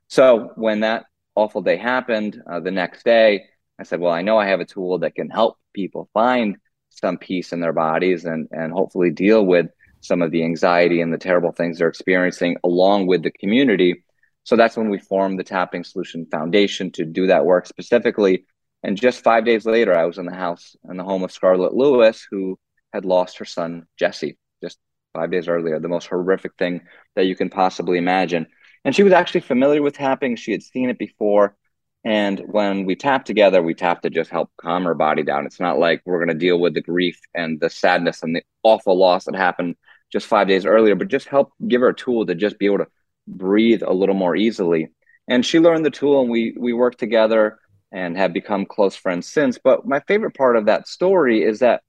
So 0.08 0.52
when 0.56 0.80
that 0.80 1.06
awful 1.34 1.62
day 1.62 1.76
happened, 1.76 2.40
uh, 2.48 2.60
the 2.60 2.70
next 2.70 3.04
day, 3.04 3.44
I 3.78 3.82
said, 3.84 4.00
well, 4.00 4.12
I 4.12 4.22
know 4.22 4.38
I 4.38 4.46
have 4.46 4.60
a 4.60 4.64
tool 4.64 5.00
that 5.00 5.14
can 5.14 5.30
help 5.30 5.58
people 5.72 6.08
find 6.12 6.56
some 6.90 7.18
peace 7.18 7.52
in 7.52 7.60
their 7.60 7.72
bodies 7.72 8.24
and, 8.24 8.48
and 8.52 8.72
hopefully 8.72 9.10
deal 9.10 9.44
with 9.44 9.66
some 10.00 10.22
of 10.22 10.30
the 10.30 10.44
anxiety 10.44 11.00
and 11.00 11.12
the 11.12 11.18
terrible 11.18 11.50
things 11.50 11.78
they're 11.78 11.88
experiencing 11.88 12.56
along 12.62 13.06
with 13.06 13.22
the 13.22 13.30
community. 13.30 14.04
So 14.44 14.54
that's 14.54 14.76
when 14.76 14.90
we 14.90 14.98
formed 14.98 15.38
the 15.38 15.44
Tapping 15.44 15.82
Solution 15.82 16.26
Foundation 16.30 16.92
to 16.92 17.04
do 17.04 17.26
that 17.28 17.46
work 17.46 17.66
specifically 17.66 18.44
and 18.84 18.98
just 18.98 19.24
five 19.24 19.46
days 19.46 19.64
later, 19.64 19.96
I 19.96 20.04
was 20.04 20.18
in 20.18 20.26
the 20.26 20.34
house 20.34 20.76
in 20.88 20.98
the 20.98 21.04
home 21.04 21.24
of 21.24 21.32
Scarlett 21.32 21.72
Lewis, 21.72 22.26
who 22.30 22.58
had 22.92 23.06
lost 23.06 23.38
her 23.38 23.46
son, 23.46 23.86
Jesse, 23.98 24.36
just 24.62 24.78
five 25.14 25.30
days 25.30 25.48
earlier, 25.48 25.80
the 25.80 25.88
most 25.88 26.06
horrific 26.06 26.52
thing 26.58 26.82
that 27.16 27.24
you 27.24 27.34
can 27.34 27.48
possibly 27.48 27.96
imagine. 27.96 28.46
And 28.84 28.94
she 28.94 29.02
was 29.02 29.14
actually 29.14 29.40
familiar 29.40 29.80
with 29.80 29.94
tapping. 29.94 30.36
She 30.36 30.52
had 30.52 30.62
seen 30.62 30.90
it 30.90 30.98
before. 30.98 31.56
And 32.04 32.40
when 32.40 32.84
we 32.84 32.94
tap 32.94 33.24
together, 33.24 33.62
we 33.62 33.72
tap 33.72 34.02
to 34.02 34.10
just 34.10 34.30
help 34.30 34.50
calm 34.60 34.84
her 34.84 34.94
body 34.94 35.22
down. 35.22 35.46
It's 35.46 35.60
not 35.60 35.78
like 35.78 36.02
we're 36.04 36.22
going 36.22 36.38
to 36.38 36.46
deal 36.46 36.60
with 36.60 36.74
the 36.74 36.82
grief 36.82 37.18
and 37.34 37.58
the 37.58 37.70
sadness 37.70 38.22
and 38.22 38.36
the 38.36 38.42
awful 38.62 38.98
loss 38.98 39.24
that 39.24 39.34
happened 39.34 39.76
just 40.12 40.26
five 40.26 40.46
days 40.46 40.66
earlier, 40.66 40.94
but 40.94 41.08
just 41.08 41.26
help 41.26 41.52
give 41.66 41.80
her 41.80 41.88
a 41.88 41.94
tool 41.94 42.26
to 42.26 42.34
just 42.34 42.58
be 42.58 42.66
able 42.66 42.78
to 42.78 42.86
breathe 43.26 43.82
a 43.82 43.94
little 43.94 44.14
more 44.14 44.36
easily. 44.36 44.88
And 45.26 45.46
she 45.46 45.58
learned 45.58 45.86
the 45.86 45.90
tool 45.90 46.20
and 46.20 46.30
we 46.30 46.54
we 46.58 46.74
worked 46.74 46.98
together 46.98 47.58
and 47.94 48.16
have 48.16 48.32
become 48.32 48.66
close 48.66 48.96
friends 48.96 49.28
since. 49.28 49.56
But 49.56 49.86
my 49.86 50.00
favorite 50.00 50.34
part 50.36 50.56
of 50.56 50.66
that 50.66 50.88
story 50.88 51.42
is 51.44 51.60
that 51.60 51.82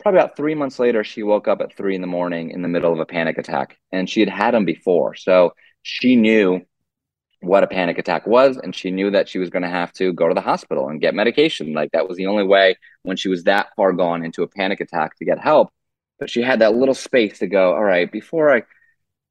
probably 0.00 0.20
about 0.20 0.36
three 0.36 0.54
months 0.54 0.78
later, 0.80 1.04
she 1.04 1.22
woke 1.22 1.46
up 1.46 1.60
at 1.60 1.76
three 1.76 1.94
in 1.94 2.00
the 2.00 2.08
morning 2.08 2.50
in 2.50 2.60
the 2.60 2.68
middle 2.68 2.92
of 2.92 2.98
a 2.98 3.06
panic 3.06 3.38
attack, 3.38 3.78
and 3.92 4.10
she 4.10 4.20
had 4.20 4.28
had 4.28 4.52
them 4.52 4.64
before. 4.64 5.14
So 5.14 5.54
she 5.82 6.16
knew 6.16 6.60
what 7.40 7.62
a 7.62 7.68
panic 7.68 7.98
attack 7.98 8.26
was, 8.26 8.56
and 8.56 8.74
she 8.74 8.90
knew 8.90 9.12
that 9.12 9.28
she 9.28 9.38
was 9.38 9.48
going 9.48 9.62
to 9.62 9.68
have 9.68 9.92
to 9.92 10.12
go 10.12 10.28
to 10.28 10.34
the 10.34 10.40
hospital 10.40 10.88
and 10.88 11.00
get 11.00 11.14
medication. 11.14 11.72
Like 11.72 11.92
that 11.92 12.08
was 12.08 12.16
the 12.16 12.26
only 12.26 12.44
way 12.44 12.76
when 13.04 13.16
she 13.16 13.28
was 13.28 13.44
that 13.44 13.68
far 13.76 13.92
gone 13.92 14.24
into 14.24 14.42
a 14.42 14.48
panic 14.48 14.80
attack 14.80 15.16
to 15.18 15.24
get 15.24 15.38
help. 15.38 15.70
But 16.18 16.30
she 16.30 16.42
had 16.42 16.60
that 16.60 16.74
little 16.74 16.94
space 16.94 17.38
to 17.38 17.46
go, 17.46 17.74
all 17.74 17.84
right, 17.84 18.10
before 18.10 18.54
I 18.54 18.62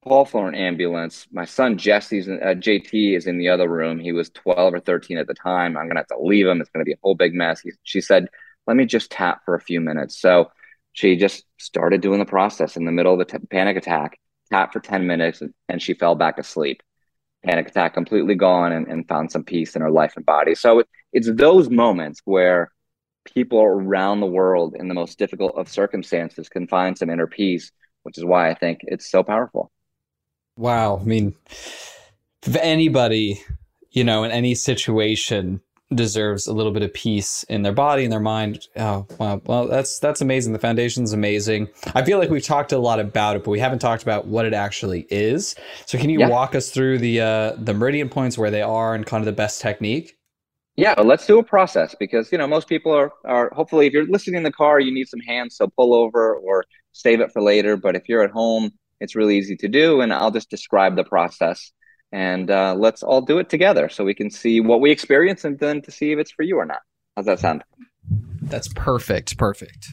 call 0.03 0.25
for 0.25 0.47
an 0.47 0.55
ambulance. 0.55 1.27
My 1.31 1.45
son 1.45 1.77
Jesse's 1.77 2.27
uh, 2.27 2.55
JT 2.55 3.15
is 3.15 3.27
in 3.27 3.37
the 3.37 3.49
other 3.49 3.69
room. 3.69 3.99
He 3.99 4.11
was 4.11 4.29
12 4.31 4.73
or 4.73 4.79
13 4.79 5.17
at 5.17 5.27
the 5.27 5.33
time. 5.33 5.77
I'm 5.77 5.87
gonna 5.87 6.01
have 6.01 6.07
to 6.07 6.19
leave 6.19 6.47
him. 6.47 6.61
It's 6.61 6.69
gonna 6.69 6.85
be 6.85 6.93
a 6.93 6.99
whole 7.01 7.15
big 7.15 7.33
mess. 7.33 7.61
He, 7.61 7.71
she 7.83 8.01
said, 8.01 8.27
"Let 8.67 8.77
me 8.77 8.85
just 8.85 9.11
tap 9.11 9.41
for 9.45 9.55
a 9.55 9.61
few 9.61 9.81
minutes." 9.81 10.19
So 10.19 10.51
she 10.93 11.15
just 11.15 11.45
started 11.57 12.01
doing 12.01 12.19
the 12.19 12.25
process 12.25 12.77
in 12.77 12.85
the 12.85 12.91
middle 12.91 13.13
of 13.13 13.19
the 13.19 13.39
t- 13.39 13.45
panic 13.49 13.77
attack. 13.77 14.19
Tap 14.51 14.73
for 14.73 14.79
10 14.79 15.07
minutes, 15.07 15.41
and 15.69 15.81
she 15.81 15.93
fell 15.93 16.15
back 16.15 16.37
asleep. 16.37 16.83
Panic 17.45 17.69
attack 17.69 17.93
completely 17.93 18.35
gone, 18.35 18.71
and, 18.73 18.87
and 18.87 19.07
found 19.07 19.31
some 19.31 19.43
peace 19.43 19.75
in 19.75 19.81
her 19.81 19.91
life 19.91 20.13
and 20.15 20.25
body. 20.25 20.55
So 20.55 20.79
it, 20.79 20.87
it's 21.13 21.31
those 21.33 21.69
moments 21.69 22.21
where 22.25 22.71
people 23.25 23.61
around 23.61 24.19
the 24.19 24.27
world 24.27 24.75
in 24.77 24.89
the 24.89 24.93
most 24.93 25.17
difficult 25.17 25.55
of 25.55 25.69
circumstances 25.69 26.49
can 26.49 26.67
find 26.67 26.97
some 26.97 27.09
inner 27.09 27.27
peace, 27.27 27.71
which 28.03 28.17
is 28.17 28.25
why 28.25 28.49
I 28.49 28.53
think 28.53 28.79
it's 28.83 29.09
so 29.09 29.23
powerful. 29.23 29.71
Wow. 30.55 30.99
I 30.99 31.03
mean, 31.03 31.35
if 31.49 32.55
anybody, 32.55 33.41
you 33.91 34.03
know, 34.03 34.23
in 34.23 34.31
any 34.31 34.55
situation 34.55 35.61
deserves 35.95 36.47
a 36.47 36.53
little 36.53 36.71
bit 36.71 36.81
of 36.81 36.93
peace 36.93 37.43
in 37.43 37.61
their 37.61 37.73
body 37.73 38.03
and 38.03 38.11
their 38.11 38.19
mind. 38.19 38.67
Oh, 38.75 39.05
wow. 39.19 39.41
Well, 39.45 39.67
that's 39.67 39.99
that's 39.99 40.21
amazing. 40.21 40.53
The 40.53 40.59
foundation's 40.59 41.13
amazing. 41.13 41.69
I 41.93 42.03
feel 42.03 42.19
like 42.19 42.29
we've 42.29 42.43
talked 42.43 42.71
a 42.71 42.77
lot 42.77 42.99
about 42.99 43.35
it, 43.35 43.43
but 43.43 43.51
we 43.51 43.59
haven't 43.59 43.79
talked 43.79 44.03
about 44.03 44.27
what 44.27 44.45
it 44.45 44.53
actually 44.53 45.07
is. 45.09 45.55
So 45.85 45.97
can 45.97 46.09
you 46.09 46.19
yeah. 46.19 46.29
walk 46.29 46.55
us 46.55 46.69
through 46.71 46.99
the 46.99 47.21
uh 47.21 47.53
the 47.57 47.73
meridian 47.73 48.09
points 48.09 48.37
where 48.37 48.51
they 48.51 48.61
are 48.61 48.95
and 48.95 49.05
kind 49.05 49.21
of 49.21 49.25
the 49.25 49.33
best 49.33 49.61
technique? 49.61 50.17
Yeah, 50.75 50.95
let's 50.97 51.27
do 51.27 51.37
a 51.37 51.43
process 51.43 51.95
because 51.99 52.31
you 52.31 52.37
know 52.37 52.47
most 52.47 52.67
people 52.67 52.91
are 52.91 53.11
are 53.25 53.51
hopefully 53.53 53.87
if 53.87 53.93
you're 53.93 54.07
listening 54.07 54.37
in 54.37 54.43
the 54.43 54.51
car, 54.51 54.79
you 54.79 54.93
need 54.93 55.07
some 55.07 55.19
hands, 55.19 55.55
so 55.55 55.67
pull 55.67 55.93
over 55.93 56.35
or 56.35 56.65
save 56.93 57.21
it 57.21 57.31
for 57.31 57.41
later. 57.41 57.77
But 57.77 57.95
if 57.95 58.09
you're 58.09 58.23
at 58.23 58.31
home, 58.31 58.71
it's 59.03 59.15
really 59.15 59.37
easy 59.37 59.57
to 59.57 59.67
do, 59.67 59.99
and 59.99 60.13
I'll 60.13 60.31
just 60.31 60.49
describe 60.49 60.95
the 60.95 61.03
process. 61.03 61.71
And 62.13 62.49
uh, 62.49 62.73
let's 62.75 63.03
all 63.03 63.21
do 63.21 63.37
it 63.39 63.49
together 63.49 63.89
so 63.89 64.05
we 64.05 64.13
can 64.13 64.31
see 64.31 64.61
what 64.61 64.79
we 64.79 64.91
experience 64.91 65.43
and 65.43 65.59
then 65.59 65.81
to 65.81 65.91
see 65.91 66.13
if 66.13 66.19
it's 66.19 66.31
for 66.31 66.43
you 66.43 66.57
or 66.57 66.65
not. 66.65 66.79
How's 67.15 67.25
that 67.25 67.39
sound? 67.39 67.63
That's 68.41 68.69
perfect. 68.69 69.37
Perfect. 69.37 69.89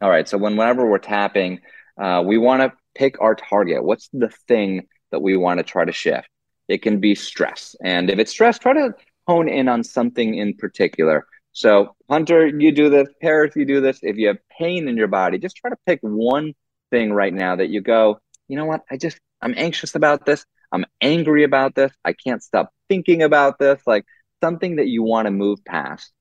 All 0.00 0.10
right. 0.10 0.28
So 0.28 0.38
when, 0.38 0.56
whenever 0.56 0.88
we're 0.88 0.98
tapping, 0.98 1.60
uh, 2.00 2.22
we 2.26 2.36
want 2.36 2.62
to 2.62 2.72
pick 2.94 3.20
our 3.20 3.34
target. 3.34 3.84
What's 3.84 4.08
the 4.12 4.30
thing 4.48 4.88
that 5.12 5.20
we 5.20 5.36
want 5.36 5.58
to 5.58 5.64
try 5.64 5.84
to 5.84 5.92
shift? 5.92 6.28
It 6.68 6.82
can 6.82 6.98
be 6.98 7.14
stress. 7.14 7.76
And 7.84 8.10
if 8.10 8.18
it's 8.18 8.32
stress, 8.32 8.58
try 8.58 8.72
to 8.72 8.94
hone 9.28 9.48
in 9.48 9.68
on 9.68 9.84
something 9.84 10.34
in 10.34 10.56
particular. 10.56 11.26
So, 11.52 11.94
Hunter, 12.08 12.46
you 12.46 12.72
do 12.72 12.88
this. 12.88 13.08
Paris, 13.20 13.54
you 13.56 13.66
do 13.66 13.80
this. 13.80 13.98
If 14.02 14.16
you 14.16 14.28
have 14.28 14.38
pain 14.58 14.88
in 14.88 14.96
your 14.96 15.08
body, 15.08 15.38
just 15.38 15.56
try 15.56 15.70
to 15.70 15.76
pick 15.86 16.00
one 16.02 16.54
thing 16.90 17.12
right 17.12 17.32
now 17.32 17.56
that 17.56 17.68
you 17.68 17.80
go, 17.80 18.20
you 18.48 18.56
know 18.56 18.66
what? 18.66 18.82
I 18.90 18.96
just, 18.96 19.18
I'm 19.40 19.54
anxious 19.56 19.94
about 19.94 20.26
this. 20.26 20.44
I'm 20.72 20.84
angry 21.00 21.44
about 21.44 21.74
this. 21.74 21.92
I 22.04 22.12
can't 22.12 22.42
stop 22.42 22.72
thinking 22.88 23.22
about 23.22 23.58
this. 23.58 23.80
Like, 23.86 24.04
something 24.40 24.76
that 24.76 24.88
you 24.88 25.02
want 25.02 25.26
to 25.26 25.30
move 25.30 25.64
past. 25.64 26.12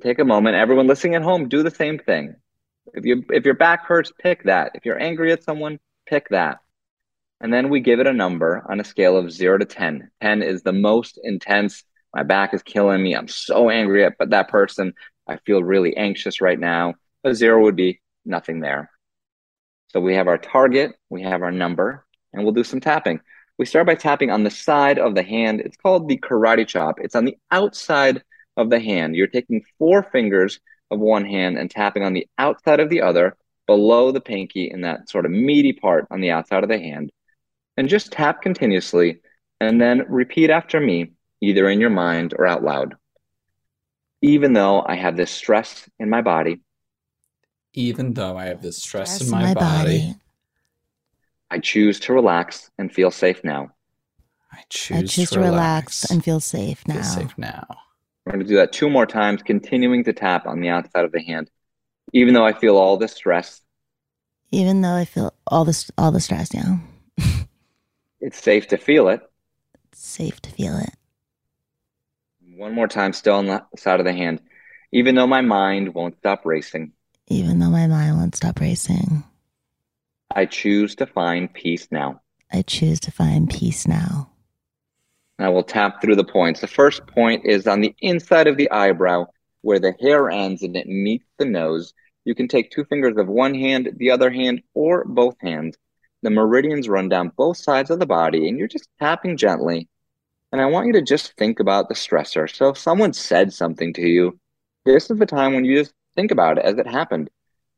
Take 0.00 0.18
a 0.18 0.24
moment. 0.24 0.56
Everyone 0.56 0.86
listening 0.86 1.14
at 1.14 1.22
home, 1.22 1.48
do 1.48 1.62
the 1.62 1.70
same 1.70 1.98
thing. 1.98 2.34
If 2.92 3.04
you 3.04 3.24
if 3.30 3.44
your 3.44 3.54
back 3.54 3.86
hurts, 3.86 4.12
pick 4.18 4.44
that. 4.44 4.72
If 4.74 4.84
you're 4.84 5.00
angry 5.00 5.32
at 5.32 5.44
someone, 5.44 5.78
pick 6.06 6.28
that. 6.30 6.58
And 7.40 7.52
then 7.52 7.68
we 7.68 7.80
give 7.80 8.00
it 8.00 8.06
a 8.06 8.12
number 8.12 8.64
on 8.68 8.80
a 8.80 8.84
scale 8.84 9.16
of 9.16 9.30
zero 9.30 9.58
to 9.58 9.64
10. 9.64 10.10
10 10.20 10.42
is 10.42 10.62
the 10.62 10.72
most 10.72 11.18
intense. 11.22 11.84
My 12.14 12.22
back 12.22 12.54
is 12.54 12.62
killing 12.62 13.02
me. 13.02 13.14
I'm 13.14 13.28
so 13.28 13.70
angry 13.70 14.04
at 14.04 14.14
but 14.18 14.30
that 14.30 14.48
person. 14.48 14.94
I 15.26 15.38
feel 15.38 15.62
really 15.62 15.96
anxious 15.96 16.40
right 16.40 16.58
now. 16.58 16.94
A 17.24 17.34
zero 17.34 17.62
would 17.62 17.76
be 17.76 18.00
nothing 18.24 18.60
there. 18.60 18.90
So 19.94 20.00
we 20.00 20.16
have 20.16 20.26
our 20.26 20.38
target, 20.38 20.96
we 21.08 21.22
have 21.22 21.42
our 21.42 21.52
number, 21.52 22.04
and 22.32 22.42
we'll 22.42 22.52
do 22.52 22.64
some 22.64 22.80
tapping. 22.80 23.20
We 23.58 23.64
start 23.64 23.86
by 23.86 23.94
tapping 23.94 24.28
on 24.28 24.42
the 24.42 24.50
side 24.50 24.98
of 24.98 25.14
the 25.14 25.22
hand. 25.22 25.60
It's 25.60 25.76
called 25.76 26.08
the 26.08 26.18
karate 26.18 26.66
chop. 26.66 26.96
It's 26.98 27.14
on 27.14 27.24
the 27.24 27.38
outside 27.52 28.24
of 28.56 28.70
the 28.70 28.80
hand. 28.80 29.14
You're 29.14 29.28
taking 29.28 29.62
four 29.78 30.02
fingers 30.02 30.58
of 30.90 30.98
one 30.98 31.24
hand 31.24 31.58
and 31.58 31.70
tapping 31.70 32.02
on 32.02 32.12
the 32.12 32.26
outside 32.38 32.80
of 32.80 32.90
the 32.90 33.02
other 33.02 33.36
below 33.68 34.10
the 34.10 34.20
pinky 34.20 34.68
in 34.68 34.80
that 34.80 35.08
sort 35.08 35.26
of 35.26 35.30
meaty 35.30 35.72
part 35.72 36.08
on 36.10 36.20
the 36.20 36.32
outside 36.32 36.64
of 36.64 36.68
the 36.68 36.78
hand. 36.78 37.12
And 37.76 37.88
just 37.88 38.10
tap 38.10 38.42
continuously 38.42 39.20
and 39.60 39.80
then 39.80 40.06
repeat 40.08 40.50
after 40.50 40.80
me, 40.80 41.12
either 41.40 41.68
in 41.68 41.80
your 41.80 41.90
mind 41.90 42.34
or 42.36 42.48
out 42.48 42.64
loud. 42.64 42.96
Even 44.22 44.54
though 44.54 44.84
I 44.84 44.96
have 44.96 45.16
this 45.16 45.30
stress 45.30 45.88
in 46.00 46.10
my 46.10 46.20
body, 46.20 46.62
even 47.74 48.14
though 48.14 48.36
I 48.36 48.46
have 48.46 48.62
this 48.62 48.78
stress, 48.78 49.16
Stress 49.16 49.28
in 49.28 49.30
my, 49.30 49.52
body, 49.54 50.14
I 51.50 51.58
choose 51.58 52.00
to 52.00 52.12
relax 52.12 52.70
and 52.78 52.92
feel 52.92 53.10
safe 53.10 53.42
now. 53.44 53.72
I 54.52 54.62
choose, 54.70 54.96
I 54.96 55.02
choose 55.02 55.30
to 55.30 55.40
relax 55.40 56.10
and 56.10 56.24
feel 56.24 56.40
safe 56.40 56.86
now. 56.86 56.94
feel 56.94 57.02
safe 57.02 57.34
now. 57.36 57.66
We're 58.24 58.32
going 58.32 58.44
to 58.44 58.48
do 58.48 58.56
that 58.56 58.72
two 58.72 58.88
more 58.88 59.06
times, 59.06 59.42
continuing 59.42 60.04
to 60.04 60.12
tap 60.12 60.46
on 60.46 60.60
the 60.60 60.68
outside 60.68 61.04
of 61.04 61.12
the 61.12 61.20
hand. 61.20 61.50
Even 62.12 62.32
though 62.32 62.46
I 62.46 62.52
feel 62.52 62.76
all 62.76 62.96
this 62.96 63.12
stress, 63.12 63.60
Even 64.50 64.80
though 64.80 64.94
I 64.94 65.04
feel 65.04 65.34
all 65.48 65.64
this, 65.64 65.90
all 65.98 66.12
the 66.12 66.20
stress 66.20 66.54
now, 66.54 66.80
it's 68.20 68.40
safe 68.40 68.68
to 68.68 68.76
feel 68.76 69.08
it. 69.08 69.20
it's 69.90 70.00
safe 70.06 70.40
to 70.42 70.50
feel 70.50 70.78
it. 70.78 70.90
One 72.56 72.72
more 72.72 72.86
time, 72.86 73.12
still 73.12 73.34
on 73.34 73.46
the 73.46 73.64
side 73.76 73.98
of 73.98 74.06
the 74.06 74.12
hand. 74.12 74.40
Even 74.92 75.16
though 75.16 75.26
my 75.26 75.40
mind 75.40 75.92
won't 75.92 76.16
stop 76.18 76.46
racing, 76.46 76.92
Even 77.28 77.58
though 77.58 77.70
my 77.70 77.86
mind 77.86 78.16
won't 78.16 78.36
stop 78.36 78.60
racing, 78.60 79.24
I 80.34 80.46
choose 80.46 80.94
to 80.96 81.06
find 81.06 81.52
peace 81.52 81.88
now. 81.90 82.20
I 82.52 82.62
choose 82.62 83.00
to 83.00 83.10
find 83.10 83.48
peace 83.48 83.86
now. 83.86 84.30
I 85.38 85.48
will 85.48 85.62
tap 85.62 86.00
through 86.00 86.16
the 86.16 86.24
points. 86.24 86.60
The 86.60 86.66
first 86.66 87.06
point 87.06 87.44
is 87.44 87.66
on 87.66 87.80
the 87.80 87.94
inside 88.00 88.46
of 88.46 88.56
the 88.56 88.70
eyebrow 88.70 89.26
where 89.62 89.80
the 89.80 89.94
hair 90.00 90.30
ends 90.30 90.62
and 90.62 90.76
it 90.76 90.86
meets 90.86 91.26
the 91.38 91.44
nose. 91.44 91.94
You 92.24 92.34
can 92.34 92.46
take 92.46 92.70
two 92.70 92.84
fingers 92.84 93.16
of 93.16 93.26
one 93.26 93.54
hand, 93.54 93.90
the 93.96 94.10
other 94.10 94.30
hand, 94.30 94.62
or 94.74 95.04
both 95.04 95.36
hands. 95.40 95.76
The 96.22 96.30
meridians 96.30 96.88
run 96.88 97.08
down 97.08 97.32
both 97.36 97.56
sides 97.56 97.90
of 97.90 97.98
the 97.98 98.06
body 98.06 98.48
and 98.48 98.58
you're 98.58 98.68
just 98.68 98.88
tapping 99.00 99.36
gently. 99.36 99.88
And 100.52 100.60
I 100.60 100.66
want 100.66 100.86
you 100.86 100.92
to 100.92 101.02
just 101.02 101.36
think 101.36 101.58
about 101.58 101.88
the 101.88 101.94
stressor. 101.94 102.54
So 102.54 102.68
if 102.68 102.78
someone 102.78 103.12
said 103.12 103.52
something 103.52 103.92
to 103.94 104.02
you, 104.02 104.38
this 104.84 105.10
is 105.10 105.18
the 105.18 105.26
time 105.26 105.54
when 105.54 105.64
you 105.64 105.80
just 105.80 105.94
think 106.16 106.30
about 106.30 106.58
it 106.58 106.64
as 106.64 106.78
it 106.78 106.86
happened. 106.86 107.30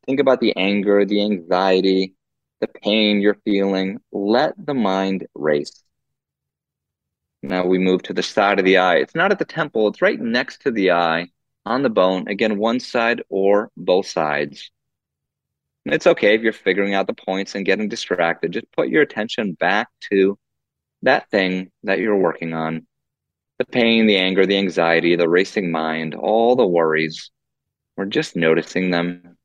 Think 0.07 0.21
about 0.21 0.41
the 0.41 0.57
anger, 0.57 1.05
the 1.05 1.23
anxiety, 1.23 2.15
the 2.61 2.69
pain 2.69 3.21
you're 3.21 3.39
feeling. 3.45 3.99
Let 4.13 4.55
the 4.57 4.75
mind 4.75 5.27
race. 5.35 5.83
Now 7.43 7.67
we 7.67 7.79
move 7.79 8.03
to 8.05 8.13
the 8.13 8.23
side 8.23 8.59
of 8.59 8.65
the 8.65 8.79
eye. 8.79 8.97
It's 8.97 9.15
not 9.15 9.33
at 9.33 9.39
the 9.39 9.45
temple, 9.45 9.89
it's 9.89 10.03
right 10.03 10.21
next 10.21 10.63
to 10.63 10.71
the 10.71 10.93
eye 10.93 11.29
on 11.65 11.83
the 11.83 11.91
bone. 11.91 12.29
Again, 12.29 12.59
one 12.59 12.81
side 12.81 13.23
or 13.29 13.71
both 13.77 14.07
sides. 14.07 14.71
And 15.85 15.95
it's 15.95 16.07
okay 16.07 16.35
if 16.35 16.43
you're 16.43 16.53
figuring 16.53 16.95
out 16.95 17.07
the 17.07 17.15
points 17.15 17.55
and 17.55 17.65
getting 17.65 17.89
distracted. 17.89 18.53
Just 18.53 18.71
put 18.73 18.89
your 18.89 19.03
attention 19.03 19.53
back 19.53 19.89
to 20.11 20.39
that 21.03 21.31
thing 21.31 21.71
that 21.85 22.01
you're 22.01 22.17
working 22.17 22.55
on 22.55 22.87
the 23.59 23.65
pain, 23.65 24.07
the 24.07 24.17
anger, 24.17 24.45
the 24.47 24.59
anxiety, 24.59 25.17
the 25.17 25.29
racing 25.29 25.71
mind, 25.71 26.15
all 26.15 26.57
the 26.57 26.67
worries. 26.67 27.31
We're 27.97 28.07
just 28.07 28.37
noticing 28.37 28.91
them. 28.91 29.37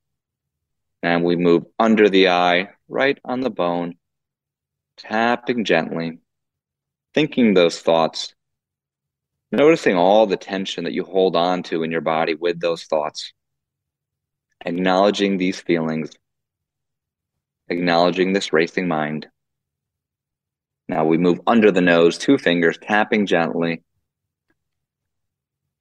And 1.04 1.24
we 1.24 1.36
move 1.36 1.66
under 1.80 2.10
the 2.10 2.30
eye, 2.30 2.70
right 2.88 3.18
on 3.26 3.42
the 3.42 3.50
bone, 3.50 3.96
tapping 4.98 5.66
gently 5.66 6.20
thinking 7.14 7.54
those 7.54 7.80
thoughts, 7.80 8.34
noticing 9.52 9.96
all 9.96 10.26
the 10.26 10.38
tension 10.38 10.86
that 10.86 10.94
you 10.94 11.04
hold 11.04 11.36
on 11.36 11.64
to 11.64 11.84
in 11.84 11.92
your 11.92 12.02
body 12.02 12.36
with 12.36 12.60
those 12.60 12.84
thoughts, 12.84 13.34
acknowledging 14.66 15.38
these 15.38 15.60
feelings, 15.60 16.12
acknowledging 17.70 18.34
this 18.34 18.54
racing 18.54 18.88
mind. 18.88 19.28
Now 20.88 21.06
we 21.06 21.18
move 21.18 21.42
under 21.48 21.72
the 21.72 21.82
nose, 21.82 22.18
two 22.18 22.38
fingers, 22.38 22.78
tapping 22.78 23.26
gently, 23.26 23.84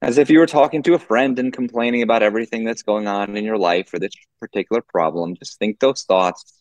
as 0.03 0.19
if 0.19 0.31
you 0.31 0.39
were 0.39 0.47
talking 0.47 0.83
to 0.83 0.95
a 0.95 0.99
friend 0.99 1.39
and 1.39 1.53
complaining 1.53 2.03
about 2.03 2.23
everything 2.23 2.65
that's 2.65 2.83
going 2.83 3.07
on 3.07 3.37
in 3.37 3.45
your 3.45 3.59
life 3.59 3.93
or 3.93 3.99
this 3.99 4.13
particular 4.41 4.83
problem. 4.83 5.37
Just 5.37 5.59
think 5.59 5.79
those 5.79 6.03
thoughts, 6.03 6.61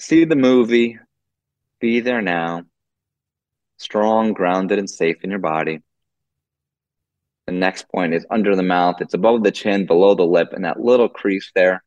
see 0.00 0.24
the 0.24 0.36
movie, 0.36 0.98
be 1.80 2.00
there 2.00 2.22
now 2.22 2.62
strong, 3.78 4.32
grounded, 4.32 4.78
and 4.78 4.88
safe 4.88 5.16
in 5.22 5.30
your 5.30 5.38
body. 5.38 5.80
The 7.46 7.52
next 7.52 7.88
point 7.88 8.14
is 8.14 8.26
under 8.30 8.56
the 8.56 8.62
mouth. 8.62 9.00
It's 9.00 9.14
above 9.14 9.42
the 9.42 9.52
chin, 9.52 9.86
below 9.86 10.14
the 10.14 10.22
lip, 10.22 10.52
and 10.52 10.64
that 10.64 10.80
little 10.80 11.08
crease 11.08 11.50
there. 11.54 11.84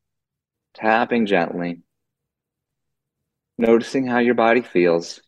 Tapping 0.75 1.25
gently. 1.25 1.81
Noticing 3.57 4.05
how 4.05 4.19
your 4.19 4.35
body 4.35 4.61
feels. 4.61 5.21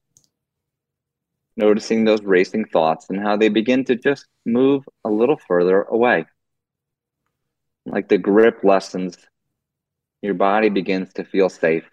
Noticing 1.60 2.06
those 2.06 2.22
racing 2.22 2.64
thoughts 2.64 3.08
and 3.10 3.20
how 3.20 3.36
they 3.36 3.50
begin 3.50 3.84
to 3.86 3.96
just 3.98 4.26
move 4.46 4.88
a 5.04 5.10
little 5.10 5.36
further 5.36 5.82
away. 5.82 6.24
Like 7.86 8.08
the 8.08 8.18
grip 8.18 8.64
lessens, 8.64 9.18
your 10.22 10.36
body 10.36 10.70
begins 10.70 11.12
to 11.16 11.26
feel 11.26 11.50
safe. 11.50 11.84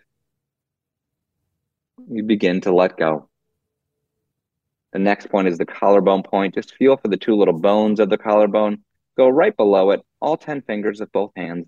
You 2.09 2.23
begin 2.23 2.61
to 2.61 2.73
let 2.73 2.97
go. 2.97 3.29
The 4.93 5.01
next 5.01 5.31
point 5.31 5.49
is 5.49 5.59
the 5.59 5.67
collarbone 5.67 6.23
point. 6.23 6.55
Just 6.55 6.77
feel 6.77 6.97
for 6.97 7.09
the 7.09 7.17
two 7.17 7.35
little 7.35 7.59
bones 7.59 7.99
of 7.99 8.09
the 8.09 8.19
collarbone. 8.19 8.85
Go 9.17 9.29
right 9.29 9.57
below 9.57 9.91
it, 9.91 10.01
all 10.21 10.37
10 10.37 10.63
fingers 10.63 11.01
of 11.01 11.11
both 11.11 11.33
hands, 11.35 11.67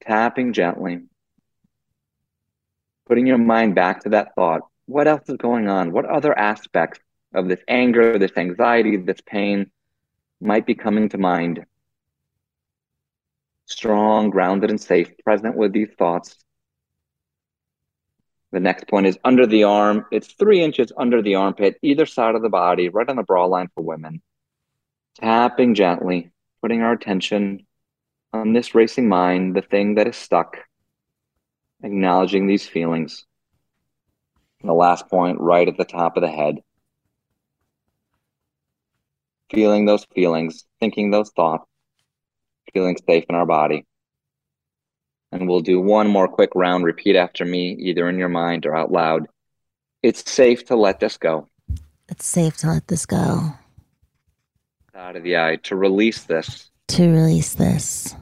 tapping 0.00 0.54
gently. 0.54 1.00
Putting 3.06 3.26
your 3.26 3.36
mind 3.36 3.74
back 3.74 4.04
to 4.04 4.08
that 4.10 4.34
thought. 4.34 4.62
What 4.86 5.06
else 5.06 5.28
is 5.28 5.36
going 5.36 5.68
on? 5.68 5.92
What 5.92 6.06
other 6.06 6.36
aspects 6.36 7.00
of 7.34 7.48
this 7.48 7.60
anger, 7.68 8.18
this 8.18 8.36
anxiety, 8.36 8.96
this 8.96 9.20
pain 9.24 9.70
might 10.40 10.66
be 10.66 10.74
coming 10.74 11.08
to 11.10 11.18
mind? 11.18 11.64
Strong, 13.66 14.30
grounded, 14.30 14.70
and 14.70 14.80
safe, 14.80 15.10
present 15.24 15.56
with 15.56 15.72
these 15.72 15.90
thoughts. 15.96 16.36
The 18.50 18.60
next 18.60 18.86
point 18.86 19.06
is 19.06 19.18
under 19.24 19.46
the 19.46 19.64
arm. 19.64 20.04
It's 20.12 20.34
three 20.34 20.62
inches 20.62 20.92
under 20.96 21.22
the 21.22 21.36
armpit, 21.36 21.78
either 21.82 22.04
side 22.04 22.34
of 22.34 22.42
the 22.42 22.50
body, 22.50 22.90
right 22.90 23.08
on 23.08 23.16
the 23.16 23.22
bra 23.22 23.46
line 23.46 23.68
for 23.74 23.82
women. 23.82 24.20
Tapping 25.18 25.74
gently, 25.74 26.30
putting 26.60 26.82
our 26.82 26.92
attention 26.92 27.66
on 28.32 28.52
this 28.52 28.74
racing 28.74 29.08
mind, 29.08 29.56
the 29.56 29.62
thing 29.62 29.94
that 29.94 30.06
is 30.06 30.16
stuck, 30.16 30.58
acknowledging 31.82 32.46
these 32.46 32.66
feelings. 32.66 33.24
And 34.62 34.68
the 34.68 34.74
last 34.74 35.08
point, 35.08 35.40
right 35.40 35.66
at 35.66 35.76
the 35.76 35.84
top 35.84 36.16
of 36.16 36.22
the 36.22 36.30
head. 36.30 36.58
Feeling 39.50 39.84
those 39.84 40.04
feelings, 40.14 40.64
thinking 40.80 41.10
those 41.10 41.30
thoughts, 41.30 41.66
feeling 42.72 42.96
safe 43.06 43.24
in 43.28 43.34
our 43.34 43.44
body. 43.44 43.84
And 45.32 45.48
we'll 45.48 45.60
do 45.60 45.80
one 45.80 46.08
more 46.08 46.28
quick 46.28 46.50
round. 46.54 46.84
Repeat 46.84 47.16
after 47.16 47.44
me, 47.44 47.76
either 47.80 48.08
in 48.08 48.18
your 48.18 48.28
mind 48.28 48.64
or 48.66 48.76
out 48.76 48.92
loud. 48.92 49.26
It's 50.02 50.30
safe 50.30 50.64
to 50.66 50.76
let 50.76 51.00
this 51.00 51.16
go. 51.16 51.48
It's 52.08 52.26
safe 52.26 52.56
to 52.58 52.68
let 52.68 52.88
this 52.88 53.06
go, 53.06 53.54
Out 54.94 55.16
of 55.16 55.22
the 55.22 55.36
eye, 55.38 55.56
to 55.64 55.76
release 55.76 56.24
this 56.24 56.70
to 56.88 57.10
release 57.10 57.54
this 57.54 58.14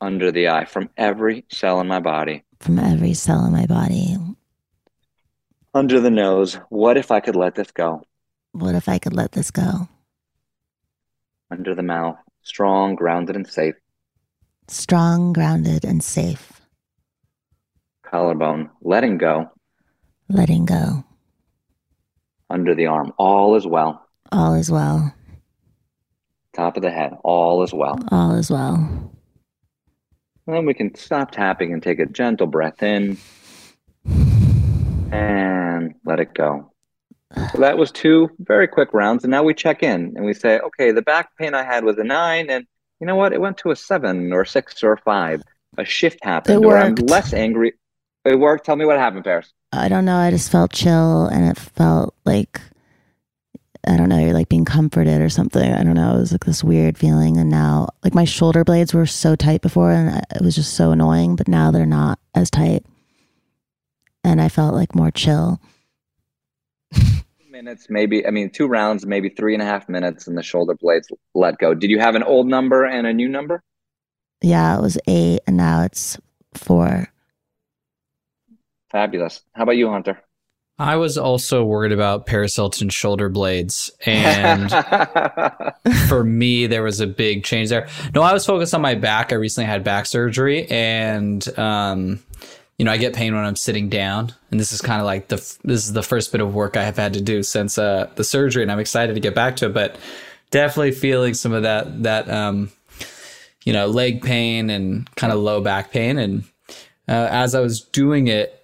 under 0.00 0.32
the 0.32 0.48
eye 0.48 0.64
from 0.64 0.88
every 0.96 1.44
cell 1.50 1.80
in 1.80 1.86
my 1.86 2.00
body. 2.00 2.42
from 2.60 2.78
every 2.78 3.12
cell 3.12 3.44
in 3.44 3.52
my 3.52 3.66
body. 3.66 4.16
Under 5.72 6.00
the 6.00 6.10
nose, 6.10 6.54
what 6.68 6.96
if 6.96 7.12
I 7.12 7.20
could 7.20 7.36
let 7.36 7.54
this 7.54 7.70
go? 7.70 8.02
What 8.52 8.74
if 8.74 8.88
I 8.88 8.98
could 8.98 9.14
let 9.14 9.32
this 9.32 9.52
go? 9.52 9.88
Under 11.48 11.76
the 11.76 11.82
mouth, 11.82 12.16
strong, 12.42 12.96
grounded, 12.96 13.36
and 13.36 13.46
safe. 13.46 13.76
Strong, 14.66 15.32
grounded, 15.32 15.84
and 15.84 16.02
safe. 16.02 16.60
Collarbone, 18.02 18.70
letting 18.82 19.18
go. 19.18 19.48
Letting 20.28 20.64
go. 20.64 21.04
Under 22.48 22.74
the 22.74 22.86
arm, 22.86 23.12
all 23.16 23.54
is 23.54 23.64
well. 23.64 24.04
All 24.32 24.54
is 24.54 24.72
well. 24.72 25.14
top 26.52 26.76
of 26.76 26.82
the 26.82 26.90
head. 26.90 27.12
All 27.22 27.62
is 27.62 27.72
well. 27.72 27.96
All 28.10 28.34
is 28.34 28.50
well. 28.50 29.12
And 30.46 30.56
then 30.56 30.66
we 30.66 30.74
can 30.74 30.96
stop 30.96 31.30
tapping 31.30 31.72
and 31.72 31.80
take 31.80 32.00
a 32.00 32.06
gentle 32.06 32.48
breath 32.48 32.82
in 32.82 33.18
and 35.12 35.94
let 36.04 36.20
it 36.20 36.34
go. 36.34 36.70
So 37.52 37.58
that 37.58 37.78
was 37.78 37.92
two 37.92 38.30
very 38.40 38.68
quick 38.68 38.92
rounds. 38.92 39.24
And 39.24 39.30
now 39.30 39.42
we 39.42 39.54
check 39.54 39.82
in 39.82 40.12
and 40.16 40.24
we 40.24 40.34
say, 40.34 40.58
okay, 40.58 40.92
the 40.92 41.02
back 41.02 41.36
pain 41.36 41.54
I 41.54 41.64
had 41.64 41.84
was 41.84 41.98
a 41.98 42.04
nine. 42.04 42.50
And 42.50 42.66
you 43.00 43.06
know 43.06 43.16
what? 43.16 43.32
It 43.32 43.40
went 43.40 43.58
to 43.58 43.70
a 43.70 43.76
seven 43.76 44.32
or 44.32 44.44
six 44.44 44.82
or 44.82 44.92
a 44.92 44.98
five. 44.98 45.42
A 45.78 45.84
shift 45.84 46.18
happened. 46.22 46.64
Or 46.64 46.76
I'm 46.76 46.94
less 46.96 47.32
angry. 47.32 47.74
It 48.24 48.38
worked. 48.38 48.66
Tell 48.66 48.76
me 48.76 48.84
what 48.84 48.98
happened, 48.98 49.24
Paris. 49.24 49.52
I 49.72 49.88
don't 49.88 50.04
know. 50.04 50.16
I 50.16 50.30
just 50.30 50.50
felt 50.50 50.72
chill 50.72 51.26
and 51.26 51.48
it 51.48 51.56
felt 51.56 52.14
like, 52.24 52.60
I 53.86 53.96
don't 53.96 54.08
know, 54.08 54.18
you're 54.18 54.34
like 54.34 54.48
being 54.48 54.64
comforted 54.64 55.22
or 55.22 55.28
something. 55.28 55.72
I 55.72 55.84
don't 55.84 55.94
know. 55.94 56.16
It 56.16 56.20
was 56.20 56.32
like 56.32 56.44
this 56.44 56.64
weird 56.64 56.98
feeling. 56.98 57.38
And 57.38 57.48
now, 57.48 57.88
like, 58.02 58.14
my 58.14 58.24
shoulder 58.24 58.64
blades 58.64 58.92
were 58.92 59.06
so 59.06 59.36
tight 59.36 59.62
before 59.62 59.92
and 59.92 60.22
it 60.34 60.42
was 60.42 60.56
just 60.56 60.74
so 60.74 60.90
annoying, 60.90 61.36
but 61.36 61.48
now 61.48 61.70
they're 61.70 61.86
not 61.86 62.18
as 62.34 62.50
tight. 62.50 62.84
And 64.22 64.40
I 64.40 64.48
felt 64.48 64.74
like 64.74 64.94
more 64.94 65.10
chill. 65.10 65.60
Minutes, 67.50 67.86
maybe. 67.88 68.26
I 68.26 68.30
mean, 68.30 68.50
two 68.50 68.66
rounds, 68.66 69.04
maybe 69.06 69.28
three 69.28 69.54
and 69.54 69.62
a 69.62 69.66
half 69.66 69.88
minutes, 69.88 70.26
and 70.26 70.38
the 70.38 70.42
shoulder 70.42 70.74
blades 70.74 71.08
let 71.34 71.58
go. 71.58 71.74
Did 71.74 71.90
you 71.90 71.98
have 71.98 72.14
an 72.14 72.22
old 72.22 72.46
number 72.46 72.84
and 72.86 73.06
a 73.06 73.12
new 73.12 73.28
number? 73.28 73.62
Yeah, 74.40 74.78
it 74.78 74.80
was 74.80 74.96
eight 75.06 75.40
and 75.46 75.56
now 75.56 75.82
it's 75.82 76.18
four. 76.54 77.08
Fabulous. 78.90 79.42
How 79.52 79.64
about 79.64 79.76
you, 79.76 79.90
Hunter? 79.90 80.22
I 80.78 80.96
was 80.96 81.18
also 81.18 81.62
worried 81.62 81.92
about 81.92 82.24
Paris 82.24 82.56
Hilton's 82.56 82.94
shoulder 82.94 83.28
blades. 83.28 83.90
And 84.06 84.70
for 86.08 86.24
me, 86.24 86.66
there 86.66 86.82
was 86.82 87.00
a 87.00 87.06
big 87.06 87.44
change 87.44 87.68
there. 87.68 87.86
No, 88.14 88.22
I 88.22 88.32
was 88.32 88.46
focused 88.46 88.72
on 88.72 88.80
my 88.80 88.94
back. 88.94 89.30
I 89.30 89.36
recently 89.36 89.66
had 89.66 89.84
back 89.84 90.06
surgery 90.06 90.66
and, 90.70 91.46
um, 91.58 92.20
you 92.80 92.84
know, 92.84 92.92
I 92.92 92.96
get 92.96 93.12
pain 93.12 93.34
when 93.34 93.44
I'm 93.44 93.56
sitting 93.56 93.90
down. 93.90 94.32
And 94.50 94.58
this 94.58 94.72
is 94.72 94.80
kind 94.80 95.02
of 95.02 95.04
like 95.04 95.28
the, 95.28 95.36
this 95.36 95.84
is 95.84 95.92
the 95.92 96.02
first 96.02 96.32
bit 96.32 96.40
of 96.40 96.54
work 96.54 96.78
I 96.78 96.82
have 96.82 96.96
had 96.96 97.12
to 97.12 97.20
do 97.20 97.42
since, 97.42 97.76
uh, 97.76 98.08
the 98.14 98.24
surgery. 98.24 98.62
And 98.62 98.72
I'm 98.72 98.78
excited 98.78 99.12
to 99.12 99.20
get 99.20 99.34
back 99.34 99.56
to 99.56 99.66
it, 99.66 99.74
but 99.74 99.98
definitely 100.50 100.92
feeling 100.92 101.34
some 101.34 101.52
of 101.52 101.64
that, 101.64 102.04
that, 102.04 102.30
um, 102.30 102.72
you 103.66 103.74
know, 103.74 103.86
leg 103.86 104.22
pain 104.22 104.70
and 104.70 105.14
kind 105.16 105.30
of 105.30 105.40
low 105.40 105.60
back 105.60 105.90
pain. 105.90 106.16
And, 106.16 106.44
uh, 107.06 107.28
as 107.30 107.54
I 107.54 107.60
was 107.60 107.82
doing 107.82 108.28
it, 108.28 108.58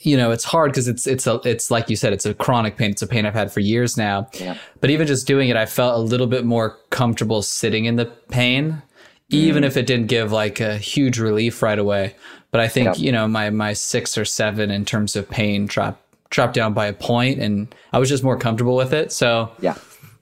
you 0.00 0.18
know, 0.18 0.30
it's 0.30 0.44
hard 0.44 0.72
because 0.72 0.86
it's 0.86 1.06
it's 1.06 1.26
a 1.26 1.40
it's 1.46 1.70
like 1.70 1.88
you 1.88 1.96
said, 1.96 2.12
it's 2.12 2.26
a 2.26 2.34
chronic 2.34 2.76
pain. 2.76 2.90
It's 2.90 3.00
a 3.00 3.06
pain 3.06 3.24
I've 3.24 3.32
had 3.32 3.50
for 3.50 3.60
years 3.60 3.96
now. 3.96 4.28
Yeah. 4.34 4.58
But 4.82 4.90
even 4.90 5.06
just 5.06 5.26
doing 5.26 5.48
it, 5.48 5.56
I 5.56 5.64
felt 5.64 5.94
a 5.94 6.02
little 6.02 6.26
bit 6.26 6.44
more 6.44 6.76
comfortable 6.90 7.40
sitting 7.40 7.86
in 7.86 7.96
the 7.96 8.04
pain, 8.04 8.82
even 9.30 9.64
if 9.64 9.78
it 9.78 9.86
didn't 9.86 10.08
give 10.08 10.30
like 10.30 10.60
a 10.60 10.76
huge 10.76 11.18
relief 11.18 11.62
right 11.62 11.78
away. 11.78 12.14
But 12.50 12.60
I 12.60 12.68
think 12.68 12.86
Yeah. 12.86 12.94
you 12.96 13.12
know 13.12 13.28
my 13.28 13.50
my 13.50 13.72
six 13.72 14.16
or 14.18 14.24
seven 14.24 14.70
in 14.70 14.84
terms 14.84 15.16
of 15.16 15.28
pain 15.28 15.66
dropped 15.66 16.02
dropped 16.30 16.54
down 16.54 16.74
by 16.74 16.86
a 16.86 16.92
point, 16.92 17.40
and 17.40 17.74
I 17.92 17.98
was 17.98 18.08
just 18.08 18.22
more 18.24 18.38
comfortable 18.38 18.76
with 18.76 18.92
it. 18.92 19.12
So 19.12 19.50
yeah. 19.60 19.74